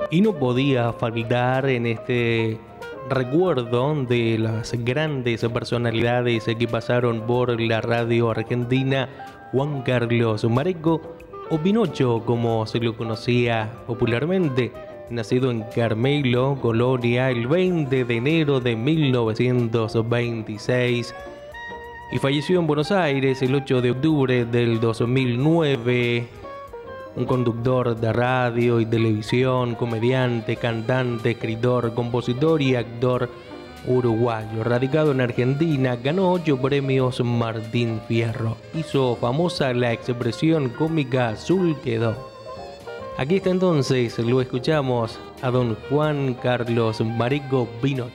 Y 0.10 0.22
no 0.22 0.34
podía 0.34 0.92
faltar 0.92 1.70
en 1.70 1.86
este 1.86 2.60
recuerdo 3.10 3.96
de 4.06 4.38
las 4.38 4.74
grandes 4.84 5.46
personalidades 5.46 6.46
que 6.46 6.68
pasaron 6.68 7.22
por 7.22 7.60
la 7.60 7.82
radio 7.82 8.30
argentina, 8.30 9.08
Juan 9.52 9.84
Carlos 9.84 10.44
Marengo 10.46 11.16
o 11.52 11.58
Pinocho 11.58 12.24
como 12.26 12.66
se 12.66 12.80
lo 12.80 12.96
conocía 12.96 13.70
popularmente, 13.86 14.72
nacido 15.10 15.52
en 15.52 15.64
Carmelo, 15.64 16.58
Colonia, 16.62 17.30
el 17.30 17.48
20 17.48 18.06
de 18.06 18.16
enero 18.16 18.62
de 18.62 18.78
1926 18.78 21.14
y 22.14 22.18
falleció 22.20 22.58
en 22.58 22.68
Buenos 22.68 22.94
Aires 22.94 23.42
el 23.42 23.54
8 23.54 23.82
de 23.82 23.92
octubre 23.92 24.46
del 24.46 24.80
2009 24.80 26.30
un 27.18 27.26
conductor 27.26 27.98
de 27.98 28.14
radio 28.14 28.80
y 28.80 28.86
televisión, 28.86 29.76
comediante, 29.76 30.56
cantante, 30.56 31.32
escritor, 31.32 31.94
compositor 31.94 32.62
y 32.62 32.76
actor 32.76 33.30
uruguayo. 33.86 34.64
Radicado 34.64 35.12
en 35.12 35.22
Argentina, 35.22 35.96
ganó 35.96 36.32
ocho 36.32 36.62
premios 36.62 37.20
Martín 37.22 38.02
Fierro. 38.08 38.58
Hizo 38.74 39.16
famosa 39.16 39.74
la 39.74 39.92
expresión 39.92 40.70
cómica 40.70 41.30
azul 41.30 41.80
quedó. 41.82 42.32
Aquí 43.18 43.38
está 43.38 43.50
entonces, 43.50 44.18
lo 44.20 44.42
escuchamos 44.42 45.20
a 45.42 45.52
don 45.52 45.76
Juan 45.90 46.34
Carlos 46.36 47.02
Marico 47.02 47.68
Pinot. 47.82 48.12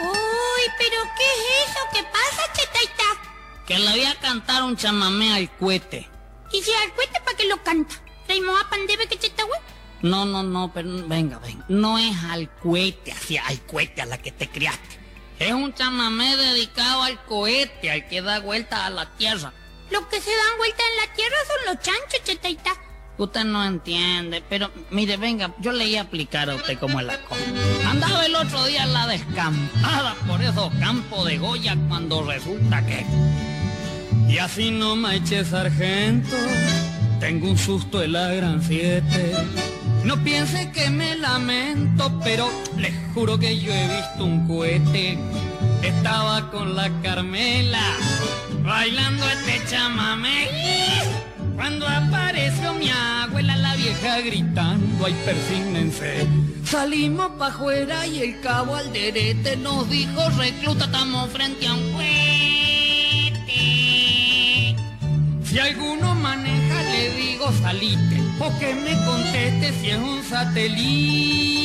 Uy, 0.00 0.62
pero 0.78 0.96
¿qué 1.16 1.24
es 1.24 1.70
eso? 1.70 1.80
¿Qué 1.92 2.02
pasa, 2.02 2.42
chetaita? 2.52 3.64
Que 3.66 3.78
le 3.78 3.90
voy 3.90 4.04
a 4.04 4.14
cantar 4.20 4.64
un 4.64 4.76
chamamé 4.76 5.32
al 5.34 5.50
cohete. 5.56 6.08
¿Y 6.52 6.62
si 6.62 6.72
al 6.72 6.92
cuete 6.94 7.20
para 7.24 7.36
qué 7.36 7.46
lo 7.46 7.62
canta? 7.62 7.94
¿Reimoa 8.28 8.68
pandebe 8.68 9.06
que 9.06 9.18
cheta, 9.18 9.44
güey? 9.44 9.60
No, 10.04 10.26
no, 10.26 10.42
no, 10.42 10.70
pero 10.70 11.08
venga, 11.08 11.38
venga. 11.38 11.64
No 11.66 11.98
es 11.98 12.14
al 12.24 12.50
cohete, 12.56 13.10
así, 13.10 13.38
al 13.38 13.58
cohete 13.62 14.02
a 14.02 14.06
la 14.06 14.18
que 14.18 14.32
te 14.32 14.50
criaste. 14.50 14.98
Es 15.38 15.52
un 15.52 15.72
chamamé 15.72 16.36
dedicado 16.36 17.04
al 17.04 17.24
cohete, 17.24 17.90
al 17.90 18.06
que 18.06 18.20
da 18.20 18.38
vuelta 18.40 18.84
a 18.84 18.90
la 18.90 19.06
tierra. 19.16 19.54
Los 19.90 20.02
que 20.08 20.20
se 20.20 20.30
dan 20.30 20.58
vuelta 20.58 20.82
en 20.90 21.08
la 21.08 21.14
tierra 21.14 21.36
son 21.46 21.74
los 21.74 21.82
chanchos, 21.82 22.22
chetaita. 22.22 22.70
Usted 23.16 23.44
no 23.44 23.64
entiende, 23.64 24.42
pero 24.46 24.70
mire, 24.90 25.16
venga, 25.16 25.54
yo 25.60 25.72
le 25.72 25.86
iba 25.86 26.00
a 26.00 26.02
explicar 26.02 26.50
a 26.50 26.56
usted 26.56 26.78
cómo 26.78 27.00
es 27.00 27.06
la 27.06 27.18
cosa. 27.22 27.42
Andaba 27.88 28.26
el 28.26 28.34
otro 28.34 28.62
día 28.66 28.82
en 28.82 28.92
la 28.92 29.06
descampada 29.06 30.16
por 30.26 30.42
esos 30.42 30.70
campos 30.80 31.24
de 31.24 31.38
Goya 31.38 31.78
cuando 31.88 32.22
resulta 32.24 32.84
que... 32.84 33.06
Y 34.28 34.36
así 34.36 34.70
no 34.70 34.96
me 34.96 35.16
eche 35.16 35.46
sargento, 35.46 36.36
tengo 37.20 37.48
un 37.48 37.56
susto 37.56 38.02
en 38.02 38.12
la 38.12 38.28
gran 38.34 38.62
siete. 38.62 39.32
No 40.04 40.22
piense 40.22 40.70
que 40.70 40.90
me 40.90 41.16
lamento, 41.16 42.20
pero 42.22 42.50
les 42.76 42.92
juro 43.14 43.38
que 43.38 43.58
yo 43.58 43.72
he 43.72 43.88
visto 43.88 44.24
un 44.24 44.46
cohete. 44.46 45.18
Estaba 45.82 46.50
con 46.50 46.76
la 46.76 46.90
Carmela, 47.02 47.96
bailando 48.62 49.26
este 49.26 49.62
chamamé. 49.70 50.48
Cuando 51.54 51.88
apareció 51.88 52.74
mi 52.74 52.90
abuela, 52.90 53.56
la 53.56 53.74
vieja 53.76 54.20
gritando, 54.20 55.06
ay, 55.06 55.14
persígnense. 55.24 56.26
Salimos 56.64 57.30
pa' 57.38 57.46
afuera 57.46 58.06
y 58.06 58.20
el 58.20 58.40
cabo 58.40 58.74
alderete 58.74 59.56
nos 59.56 59.88
dijo, 59.88 60.28
recluta, 60.36 60.84
estamos 60.84 61.30
frente 61.30 61.66
a 61.66 61.74
un 61.74 61.92
cohete. 61.92 62.34
Si 65.44 65.58
alguno 65.58 66.14
maneja, 66.14 66.82
le 66.82 67.10
digo, 67.16 67.50
salite, 67.62 68.23
o 68.40 68.58
que 68.58 68.74
me 68.74 68.96
conteste 69.04 69.72
si 69.80 69.90
es 69.90 69.98
un 69.98 70.22
satélite. 70.24 71.64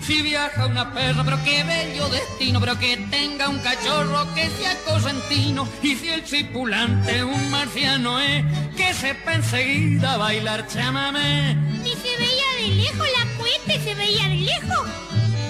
Si 0.00 0.20
viaja 0.20 0.66
una 0.66 0.92
perra, 0.92 1.24
pero 1.24 1.42
qué 1.44 1.64
bello 1.64 2.08
destino, 2.10 2.60
pero 2.60 2.78
que 2.78 2.98
tenga 3.10 3.48
un 3.48 3.58
cachorro 3.60 4.26
que 4.34 4.50
sea 4.50 4.76
correntino. 4.84 5.66
Y 5.82 5.94
si 5.96 6.10
el 6.10 6.22
tripulante 6.24 7.24
un 7.24 7.50
marciano 7.50 8.20
es, 8.20 8.44
que 8.76 8.92
sepa 8.92 9.34
enseguida 9.34 10.18
bailar 10.18 10.66
chamamé. 10.68 11.54
Ni 11.54 11.92
se 11.92 12.16
veía 12.18 12.44
de 12.60 12.68
lejos 12.74 13.06
la 13.18 13.26
cuete, 13.38 13.80
se 13.82 13.94
veía 13.94 14.28
de 14.28 14.36
lejos. 14.36 14.86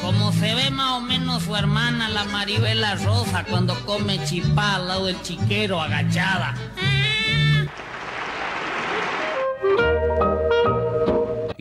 Como 0.02 0.32
se 0.32 0.54
ve 0.54 0.70
más 0.70 0.92
o 0.98 1.00
menos 1.00 1.42
su 1.42 1.56
hermana, 1.56 2.08
la 2.08 2.24
Maribela 2.24 2.94
Rosa, 2.96 3.42
cuando 3.44 3.74
come 3.86 4.22
chipá 4.24 4.76
al 4.76 4.86
lado 4.86 5.06
del 5.06 5.20
chiquero 5.22 5.80
agachada. 5.80 6.54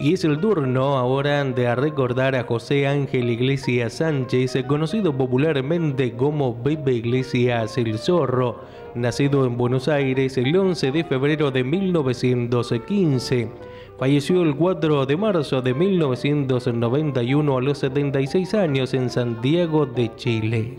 Y 0.04 0.16
es 0.16 0.26
el 0.26 0.38
turno 0.42 0.98
ahora 0.98 1.46
de 1.46 1.74
recordar 1.76 2.36
a 2.36 2.44
José 2.44 2.88
Ángel 2.88 3.30
Iglesias 3.30 3.94
Sánchez, 3.94 4.58
conocido 4.68 5.18
popularmente 5.18 6.12
como 6.12 6.62
Bebe 6.62 6.96
Iglesias 6.96 7.78
el 7.78 7.98
Zorro, 7.98 8.66
nacido 8.96 9.46
en 9.46 9.56
Buenos 9.56 9.88
Aires 9.88 10.38
el 10.38 10.54
11 10.58 10.92
de 10.92 11.06
febrero 11.06 11.52
de 11.52 11.64
1915. 11.64 13.50
Falleció 13.98 14.44
el 14.44 14.58
4 14.58 15.06
de 15.06 15.16
marzo 15.16 15.62
de 15.62 15.74
1991 15.74 17.58
a 17.58 17.62
los 17.62 17.78
76 17.78 18.56
años 18.56 18.94
en 18.94 19.10
Santiago 19.10 19.86
de 19.86 20.14
Chile. 20.18 20.76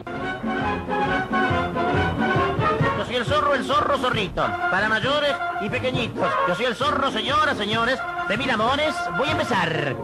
Para 4.70 4.88
mayores 4.88 5.34
y 5.60 5.68
pequeñitos. 5.68 6.30
Yo 6.46 6.54
soy 6.54 6.66
el 6.66 6.76
zorro, 6.76 7.10
señoras, 7.10 7.58
señores, 7.58 7.98
de 8.28 8.36
mil 8.36 8.48
amores. 8.48 8.94
Voy 9.18 9.28
a 9.28 9.32
empezar. 9.32 9.96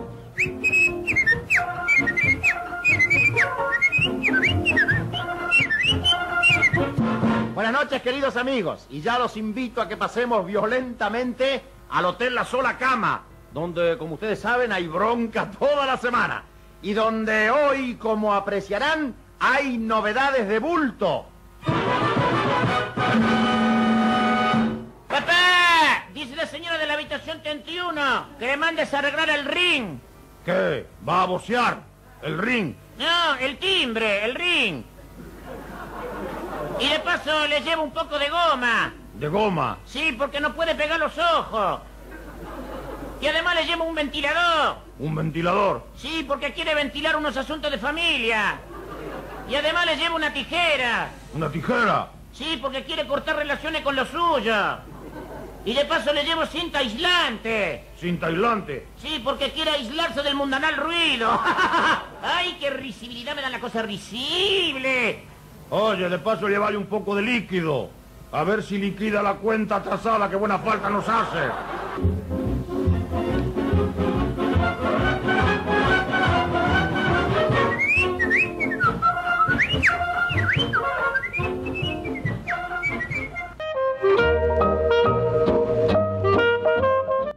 Buenas 7.54 7.72
noches, 7.72 8.02
queridos 8.02 8.36
amigos, 8.36 8.84
y 8.90 9.00
ya 9.00 9.16
los 9.16 9.36
invito 9.36 9.80
a 9.80 9.86
que 9.86 9.96
pasemos 9.96 10.44
violentamente 10.44 11.62
al 11.90 12.04
Hotel 12.06 12.34
La 12.34 12.44
Sola 12.44 12.78
Cama, 12.78 13.22
donde, 13.54 13.96
como 13.96 14.14
ustedes 14.14 14.40
saben, 14.40 14.72
hay 14.72 14.88
bronca 14.88 15.50
toda 15.58 15.86
la 15.86 15.96
semana, 15.96 16.42
y 16.82 16.94
donde 16.94 17.52
hoy, 17.52 17.94
como 17.94 18.34
apreciarán, 18.34 19.14
hay 19.38 19.78
novedades 19.78 20.48
de 20.48 20.58
bulto. 20.58 21.26
71, 27.18 28.26
que 28.38 28.56
mandes 28.56 28.92
a 28.94 28.98
arreglar 28.98 29.30
el 29.30 29.44
ring. 29.44 29.98
¿Qué? 30.44 30.86
¿Va 31.06 31.22
a 31.22 31.26
bocear? 31.26 31.78
¿El 32.22 32.38
ring? 32.38 32.74
No, 32.98 33.34
el 33.36 33.58
timbre, 33.58 34.24
el 34.24 34.34
ring. 34.34 34.82
Y 36.78 36.88
de 36.88 36.98
paso 37.00 37.46
le 37.46 37.60
llevo 37.60 37.82
un 37.82 37.92
poco 37.92 38.18
de 38.18 38.28
goma. 38.28 38.92
¿De 39.14 39.28
goma? 39.28 39.78
Sí, 39.84 40.14
porque 40.16 40.40
no 40.40 40.54
puede 40.54 40.74
pegar 40.74 40.98
los 40.98 41.16
ojos. 41.18 41.80
Y 43.20 43.26
además 43.26 43.54
le 43.54 43.66
llevo 43.66 43.84
un 43.84 43.94
ventilador. 43.94 44.76
¿Un 44.98 45.14
ventilador? 45.14 45.86
Sí, 45.96 46.24
porque 46.26 46.52
quiere 46.52 46.74
ventilar 46.74 47.16
unos 47.16 47.36
asuntos 47.36 47.70
de 47.70 47.78
familia. 47.78 48.58
Y 49.48 49.54
además 49.56 49.84
le 49.84 49.96
llevo 49.96 50.16
una 50.16 50.32
tijera. 50.32 51.10
¿Una 51.34 51.50
tijera? 51.50 52.08
Sí, 52.32 52.58
porque 52.62 52.84
quiere 52.84 53.06
cortar 53.06 53.36
relaciones 53.36 53.82
con 53.82 53.96
lo 53.96 54.06
suyo. 54.06 54.78
Y 55.64 55.74
de 55.74 55.84
paso 55.84 56.12
le 56.12 56.24
llevo 56.24 56.46
cinta 56.46 56.78
aislante. 56.78 57.84
¿Cinta 57.98 58.28
aislante? 58.28 58.86
Sí, 58.96 59.20
porque 59.22 59.50
quiere 59.50 59.72
aislarse 59.72 60.22
del 60.22 60.34
mundanal 60.34 60.76
ruido. 60.76 61.38
¡Ay, 62.22 62.56
qué 62.58 62.70
risibilidad 62.70 63.34
me 63.36 63.42
da 63.42 63.50
la 63.50 63.60
cosa 63.60 63.82
risible! 63.82 65.24
Oye, 65.68 66.08
de 66.08 66.18
paso 66.18 66.48
llevale 66.48 66.76
un 66.76 66.86
poco 66.86 67.14
de 67.14 67.22
líquido. 67.22 67.90
A 68.32 68.42
ver 68.44 68.62
si 68.62 68.78
liquida 68.78 69.22
la 69.22 69.34
cuenta 69.34 69.76
atrasada 69.76 70.30
que 70.30 70.36
buena 70.36 70.58
falta 70.58 70.88
nos 70.88 71.06
hace. 71.08 71.50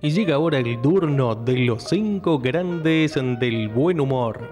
Y 0.04 0.12
llega 0.12 0.36
ahora 0.36 0.60
el 0.60 0.80
turno 0.82 1.34
de 1.34 1.58
los 1.60 1.86
cinco 1.86 2.38
grandes 2.38 3.14
del 3.14 3.70
buen 3.70 4.02
humor. 4.02 4.52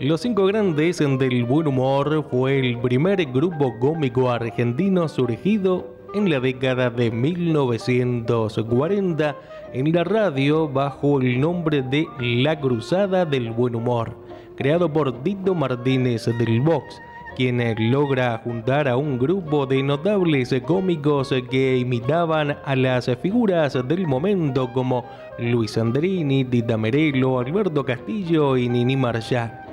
Los 0.00 0.22
cinco 0.22 0.46
grandes 0.46 0.98
del 0.98 1.44
buen 1.44 1.68
humor 1.68 2.26
fue 2.28 2.58
el 2.58 2.76
primer 2.80 3.24
grupo 3.26 3.78
cómico 3.78 4.32
argentino 4.32 5.06
surgido 5.06 5.94
en 6.12 6.28
la 6.28 6.40
década 6.40 6.90
de 6.90 7.12
1940 7.12 9.36
en 9.74 9.92
la 9.92 10.02
radio 10.02 10.68
bajo 10.68 11.20
el 11.20 11.40
nombre 11.40 11.82
de 11.82 12.08
La 12.18 12.58
Cruzada 12.58 13.24
del 13.24 13.52
Buen 13.52 13.76
Humor, 13.76 14.16
creado 14.56 14.92
por 14.92 15.22
Tito 15.22 15.54
Martínez 15.54 16.26
del 16.36 16.60
Vox 16.62 17.00
quien 17.36 17.62
logra 17.90 18.38
juntar 18.38 18.88
a 18.88 18.96
un 18.96 19.18
grupo 19.18 19.66
de 19.66 19.82
notables 19.82 20.54
cómicos 20.66 21.34
que 21.50 21.78
imitaban 21.78 22.56
a 22.64 22.76
las 22.76 23.10
figuras 23.22 23.78
del 23.86 24.06
momento 24.06 24.72
como 24.72 25.04
Luis 25.38 25.78
Andrini, 25.78 26.44
Tita 26.44 26.76
Merelo, 26.76 27.38
Alberto 27.38 27.84
Castillo 27.84 28.56
y 28.56 28.68
Nini 28.68 28.96
Marchá. 28.96 29.66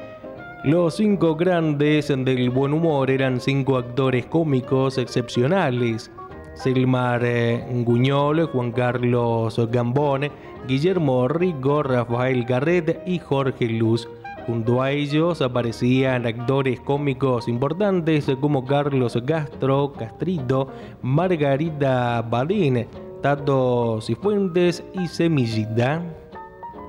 Los 0.63 0.95
cinco 0.95 1.35
grandes 1.35 2.07
del 2.07 2.49
buen 2.49 2.73
humor 2.73 3.11
eran 3.11 3.39
cinco 3.39 3.77
actores 3.77 4.25
cómicos 4.25 4.97
excepcionales. 4.97 6.11
Selmar 6.55 7.21
eh, 7.23 7.63
Guñol, 7.85 8.47
Juan 8.47 8.71
Carlos 8.71 9.59
Gambón, 9.71 10.31
Guillermo 10.67 11.27
Rico, 11.27 11.83
Rafael 11.83 12.43
Garret 12.45 13.03
y 13.05 13.19
Jorge 13.19 13.67
Luz. 13.67 14.09
Junto 14.47 14.81
a 14.81 14.91
ellos 14.91 15.41
aparecían 15.41 16.25
actores 16.25 16.79
cómicos 16.79 17.49
importantes 17.49 18.31
como 18.39 18.65
Carlos 18.65 19.21
Castro, 19.27 19.91
Castrito, 19.91 20.71
Margarita 21.01 22.21
Badín, 22.21 22.87
Tato 23.21 23.99
Cifuentes 24.01 24.85
y 24.93 25.09
Semillita. 25.09 26.01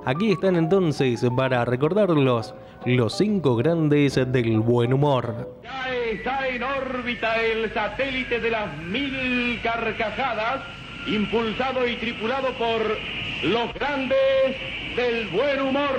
Aquí 0.05 0.31
están 0.31 0.55
entonces 0.55 1.27
para 1.37 1.65
recordarlos 1.65 2.55
los 2.85 3.19
cinco 3.19 3.57
grandes 3.57 4.15
del 4.15 4.61
buen 4.61 4.93
humor. 4.93 5.59
Ya 5.65 5.93
está 6.13 6.47
en 6.47 6.63
órbita 6.63 7.43
el 7.43 7.75
satélite 7.75 8.39
de 8.39 8.53
las 8.53 8.79
mil 8.85 9.61
carcajadas, 9.65 10.61
impulsado 11.09 11.89
y 11.89 11.97
tripulado 11.97 12.53
por 12.53 12.81
los 13.43 13.75
grandes 13.75 14.57
del 14.95 15.27
buen 15.29 15.61
humor. 15.61 15.91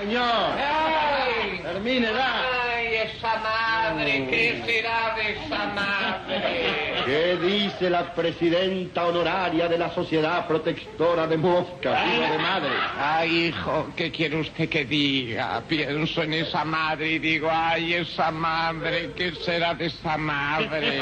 Señor. 0.00 0.52
¡Ay! 0.56 1.60
Termine, 1.62 2.12
da. 2.12 2.42
¡Ay, 2.76 2.94
esa 2.94 3.36
madre! 3.38 4.26
¿Qué 4.30 4.62
será 4.64 5.14
de 5.16 5.32
esa 5.32 5.66
madre? 5.74 7.02
¿Qué 7.04 7.36
dice 7.36 7.90
la 7.90 8.14
presidenta 8.14 9.06
honoraria 9.06 9.66
de 9.66 9.76
la 9.76 9.90
Sociedad 9.90 10.46
Protectora 10.46 11.26
de 11.26 11.36
Moscas, 11.36 12.06
hijo 12.06 12.32
de 12.32 12.38
madre? 12.38 12.70
Ay, 12.96 13.46
hijo, 13.46 13.88
¿qué 13.96 14.10
quiere 14.12 14.40
usted 14.40 14.68
que 14.68 14.84
diga? 14.84 15.62
Pienso 15.66 16.22
en 16.22 16.34
esa 16.34 16.64
madre 16.64 17.12
y 17.12 17.18
digo, 17.18 17.48
ay, 17.50 17.94
esa 17.94 18.30
madre, 18.30 19.12
¿qué 19.16 19.32
será 19.32 19.74
de 19.74 19.86
esa 19.86 20.16
madre? 20.16 21.00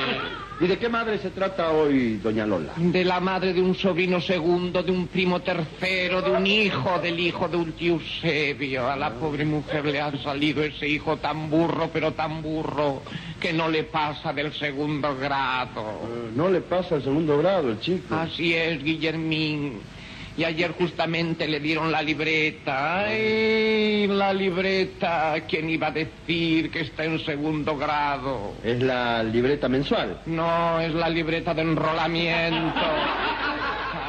¿Y 0.58 0.66
de 0.66 0.78
qué 0.78 0.88
madre 0.88 1.18
se 1.18 1.30
trata 1.30 1.70
hoy, 1.70 2.16
doña 2.16 2.46
Lola? 2.46 2.72
De 2.76 3.04
la 3.04 3.20
madre 3.20 3.52
de 3.52 3.60
un 3.60 3.74
sobrino 3.74 4.22
segundo, 4.22 4.82
de 4.82 4.90
un 4.90 5.06
primo 5.06 5.40
tercero, 5.40 6.22
de 6.22 6.30
un 6.30 6.46
hijo, 6.46 6.98
del 6.98 7.20
hijo 7.20 7.46
de 7.46 7.58
un 7.58 7.72
tío 7.72 7.94
Eusebio. 7.94 8.88
A 8.88 8.96
la 8.96 9.12
pobre 9.12 9.44
mujer 9.44 9.84
le 9.84 10.00
ha 10.00 10.16
salido 10.22 10.64
ese 10.64 10.88
hijo 10.88 11.18
tan 11.18 11.50
burro, 11.50 11.90
pero 11.92 12.12
tan 12.12 12.40
burro, 12.40 13.02
que 13.38 13.52
no 13.52 13.68
le 13.68 13.84
pasa 13.84 14.32
del 14.32 14.50
segundo 14.54 15.14
grado. 15.16 15.82
Eh, 15.82 16.30
no 16.34 16.48
le 16.48 16.62
pasa 16.62 16.96
el 16.96 17.02
segundo 17.02 17.36
grado, 17.36 17.70
el 17.70 17.80
chico. 17.80 18.14
Así 18.14 18.54
es, 18.54 18.82
Guillermín. 18.82 19.80
Y 20.36 20.44
ayer 20.44 20.72
justamente 20.72 21.48
le 21.48 21.60
dieron 21.60 21.90
la 21.90 22.02
libreta. 22.02 23.00
¡Ay, 23.00 24.06
la 24.06 24.34
libreta! 24.34 25.34
¿Quién 25.48 25.70
iba 25.70 25.86
a 25.86 25.92
decir 25.92 26.70
que 26.70 26.80
está 26.80 27.04
en 27.04 27.18
segundo 27.20 27.76
grado? 27.78 28.52
¿Es 28.62 28.82
la 28.82 29.22
libreta 29.22 29.68
mensual? 29.68 30.20
No, 30.26 30.78
es 30.80 30.92
la 30.92 31.08
libreta 31.08 31.54
de 31.54 31.62
enrolamiento. 31.62 32.80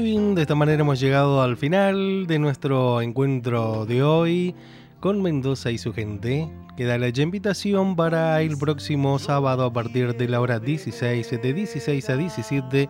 Muy 0.00 0.12
bien, 0.12 0.34
de 0.34 0.40
esta 0.40 0.54
manera 0.54 0.80
hemos 0.80 0.98
llegado 0.98 1.42
al 1.42 1.58
final 1.58 2.26
de 2.26 2.38
nuestro 2.38 3.02
encuentro 3.02 3.84
de 3.84 4.02
hoy 4.02 4.54
con 4.98 5.20
Mendoza 5.20 5.72
y 5.72 5.76
su 5.76 5.92
gente. 5.92 6.48
Queda 6.74 6.96
la 6.96 7.08
invitación 7.08 7.96
para 7.96 8.40
el 8.40 8.56
próximo 8.56 9.18
sábado 9.18 9.62
a 9.66 9.72
partir 9.74 10.16
de 10.16 10.26
la 10.26 10.40
hora 10.40 10.58
16, 10.58 11.42
de 11.42 11.52
16 11.52 12.08
a 12.08 12.16
17. 12.16 12.88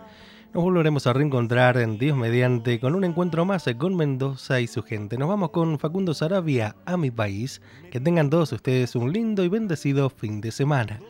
Nos 0.54 0.62
volveremos 0.62 1.08
a 1.08 1.12
reencontrar 1.12 1.78
en 1.78 1.98
Dios 1.98 2.16
mediante 2.16 2.78
con 2.78 2.94
un 2.94 3.02
encuentro 3.02 3.44
más 3.44 3.64
con 3.76 3.96
Mendoza 3.96 4.60
y 4.60 4.68
su 4.68 4.84
gente. 4.84 5.18
Nos 5.18 5.28
vamos 5.28 5.50
con 5.50 5.80
Facundo 5.80 6.14
Sarabia 6.14 6.76
a 6.86 6.96
mi 6.96 7.10
país. 7.10 7.60
Que 7.90 7.98
tengan 7.98 8.30
todos 8.30 8.52
ustedes 8.52 8.94
un 8.94 9.12
lindo 9.12 9.42
y 9.42 9.48
bendecido 9.48 10.10
fin 10.10 10.40
de 10.40 10.52
semana. 10.52 11.00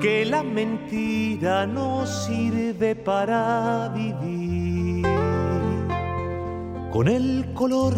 Que 0.00 0.24
la 0.24 0.42
mentira 0.42 1.66
no 1.66 2.06
sirve 2.06 2.94
para 2.94 3.90
vivir. 3.94 5.06
Con 6.90 7.06
el 7.06 7.52
color 7.52 7.94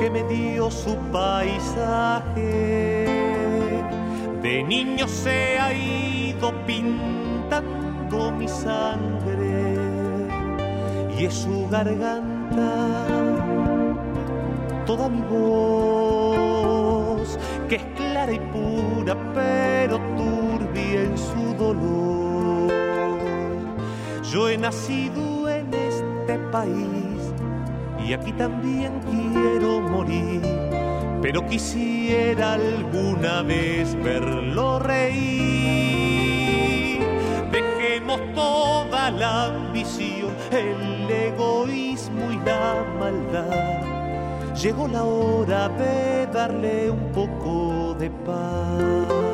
que 0.00 0.08
me 0.10 0.24
dio 0.24 0.70
su 0.70 0.96
paisaje, 1.12 2.42
de 4.42 4.62
niño 4.64 5.06
se 5.06 5.58
ha 5.58 5.74
ido 5.74 6.52
pintando 6.66 8.32
mi 8.32 8.48
sangre 8.48 9.76
y 11.18 11.26
es 11.26 11.34
su 11.34 11.68
garganta 11.68 13.06
toda 14.86 15.08
mi 15.08 15.22
voz 15.22 16.92
que 17.68 17.76
es 17.76 17.84
clara 17.96 18.32
y 18.32 18.38
pura, 18.38 19.16
pero 19.34 19.98
en 20.94 21.16
su 21.18 21.54
dolor. 21.54 22.72
Yo 24.30 24.48
he 24.48 24.56
nacido 24.56 25.48
en 25.48 25.72
este 25.74 26.38
país 26.50 27.34
y 28.06 28.12
aquí 28.12 28.32
también 28.32 29.00
quiero 29.10 29.80
morir, 29.80 30.40
pero 31.20 31.46
quisiera 31.46 32.54
alguna 32.54 33.42
vez 33.42 33.94
verlo 34.02 34.78
reír. 34.78 35.40
Dejemos 37.50 38.20
toda 38.34 39.10
la 39.10 39.46
ambición, 39.46 40.30
el 40.50 41.10
egoísmo 41.10 42.32
y 42.32 42.36
la 42.44 42.84
maldad 42.98 43.92
llegó 44.62 44.86
la 44.86 45.02
hora 45.02 45.68
de 45.70 46.26
darle 46.32 46.88
un 46.88 47.10
poco 47.10 47.94
de 47.98 48.10
paz. 48.10 49.31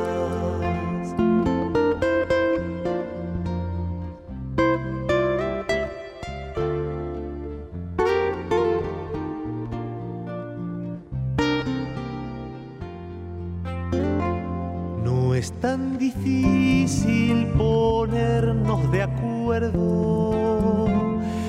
Es 15.39 15.51
tan 15.61 15.97
difícil 15.97 17.47
ponernos 17.57 18.91
de 18.91 19.03
acuerdo, 19.03 20.75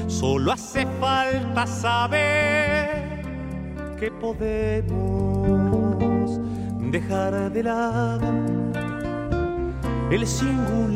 solo 0.06 0.52
hace 0.52 0.86
falta 1.00 1.66
saber 1.66 3.24
que 3.98 4.12
podemos 4.12 5.10
dejar 6.92 7.50
de 7.50 7.64
lado 7.64 8.30
el 10.12 10.24
singular 10.24 10.94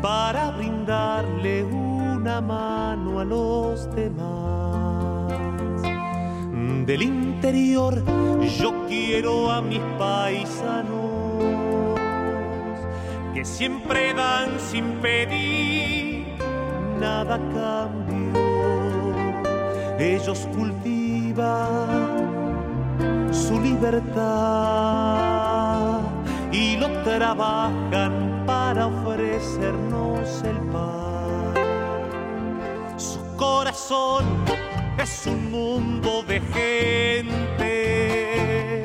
para 0.00 0.52
brindarle 0.52 1.64
una 1.64 2.40
mano 2.40 3.18
a 3.18 3.24
los 3.24 3.92
demás. 3.96 4.63
Del 6.86 7.02
interior 7.02 8.02
yo 8.60 8.86
quiero 8.86 9.50
a 9.50 9.60
mis 9.62 9.80
paisanos 9.98 11.98
que 13.32 13.42
siempre 13.42 14.12
dan 14.12 14.60
sin 14.60 15.00
pedir 15.00 16.36
nada 17.00 17.40
cambio. 17.54 18.34
Ellos 19.98 20.46
cultivan 20.54 21.88
su 23.32 23.58
libertad 23.62 24.20
y 26.52 26.76
lo 26.76 26.88
trabajan 27.02 28.42
para 28.44 28.88
ofrecernos 28.88 30.42
el 30.42 30.58
pan. 30.70 31.54
Su 32.98 33.20
corazón 33.36 34.26
es 35.04 35.26
un 35.26 35.50
mundo 35.50 36.22
de 36.26 36.40
gente 36.40 38.82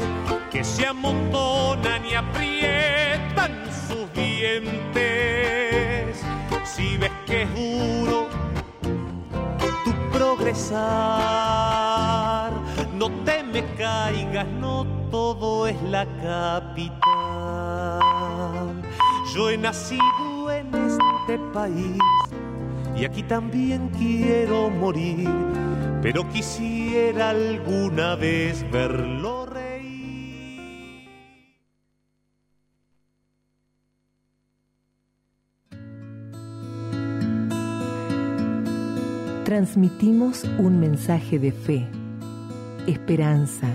que 0.51 0.63
se 0.65 0.85
amontonan 0.85 2.05
y 2.05 2.13
aprietan 2.13 3.53
sus 3.87 4.11
dientes. 4.13 6.21
Si 6.65 6.97
ves 6.97 7.11
que 7.25 7.43
es 7.43 7.55
duro 7.55 8.27
tu 9.85 9.93
progresar, 10.11 10.81
no 12.95 13.09
te 13.23 13.41
me 13.43 13.63
caigas, 13.75 14.47
no 14.59 14.85
todo 15.09 15.67
es 15.67 15.81
la 15.83 16.05
capital. 16.21 16.99
Yo 19.33 19.49
he 19.49 19.57
nacido 19.57 20.51
en 20.51 20.75
este 20.75 21.39
país 21.53 21.97
y 22.99 23.05
aquí 23.05 23.23
también 23.23 23.89
quiero 23.97 24.69
morir, 24.69 25.29
pero 26.01 26.27
quisiera 26.29 27.29
alguna 27.29 28.15
vez 28.15 28.65
verlo 28.71 29.45
reír. 29.45 29.69
Transmitimos 39.43 40.45
un 40.57 40.79
mensaje 40.79 41.37
de 41.39 41.51
fe, 41.51 41.87
esperanza, 42.87 43.67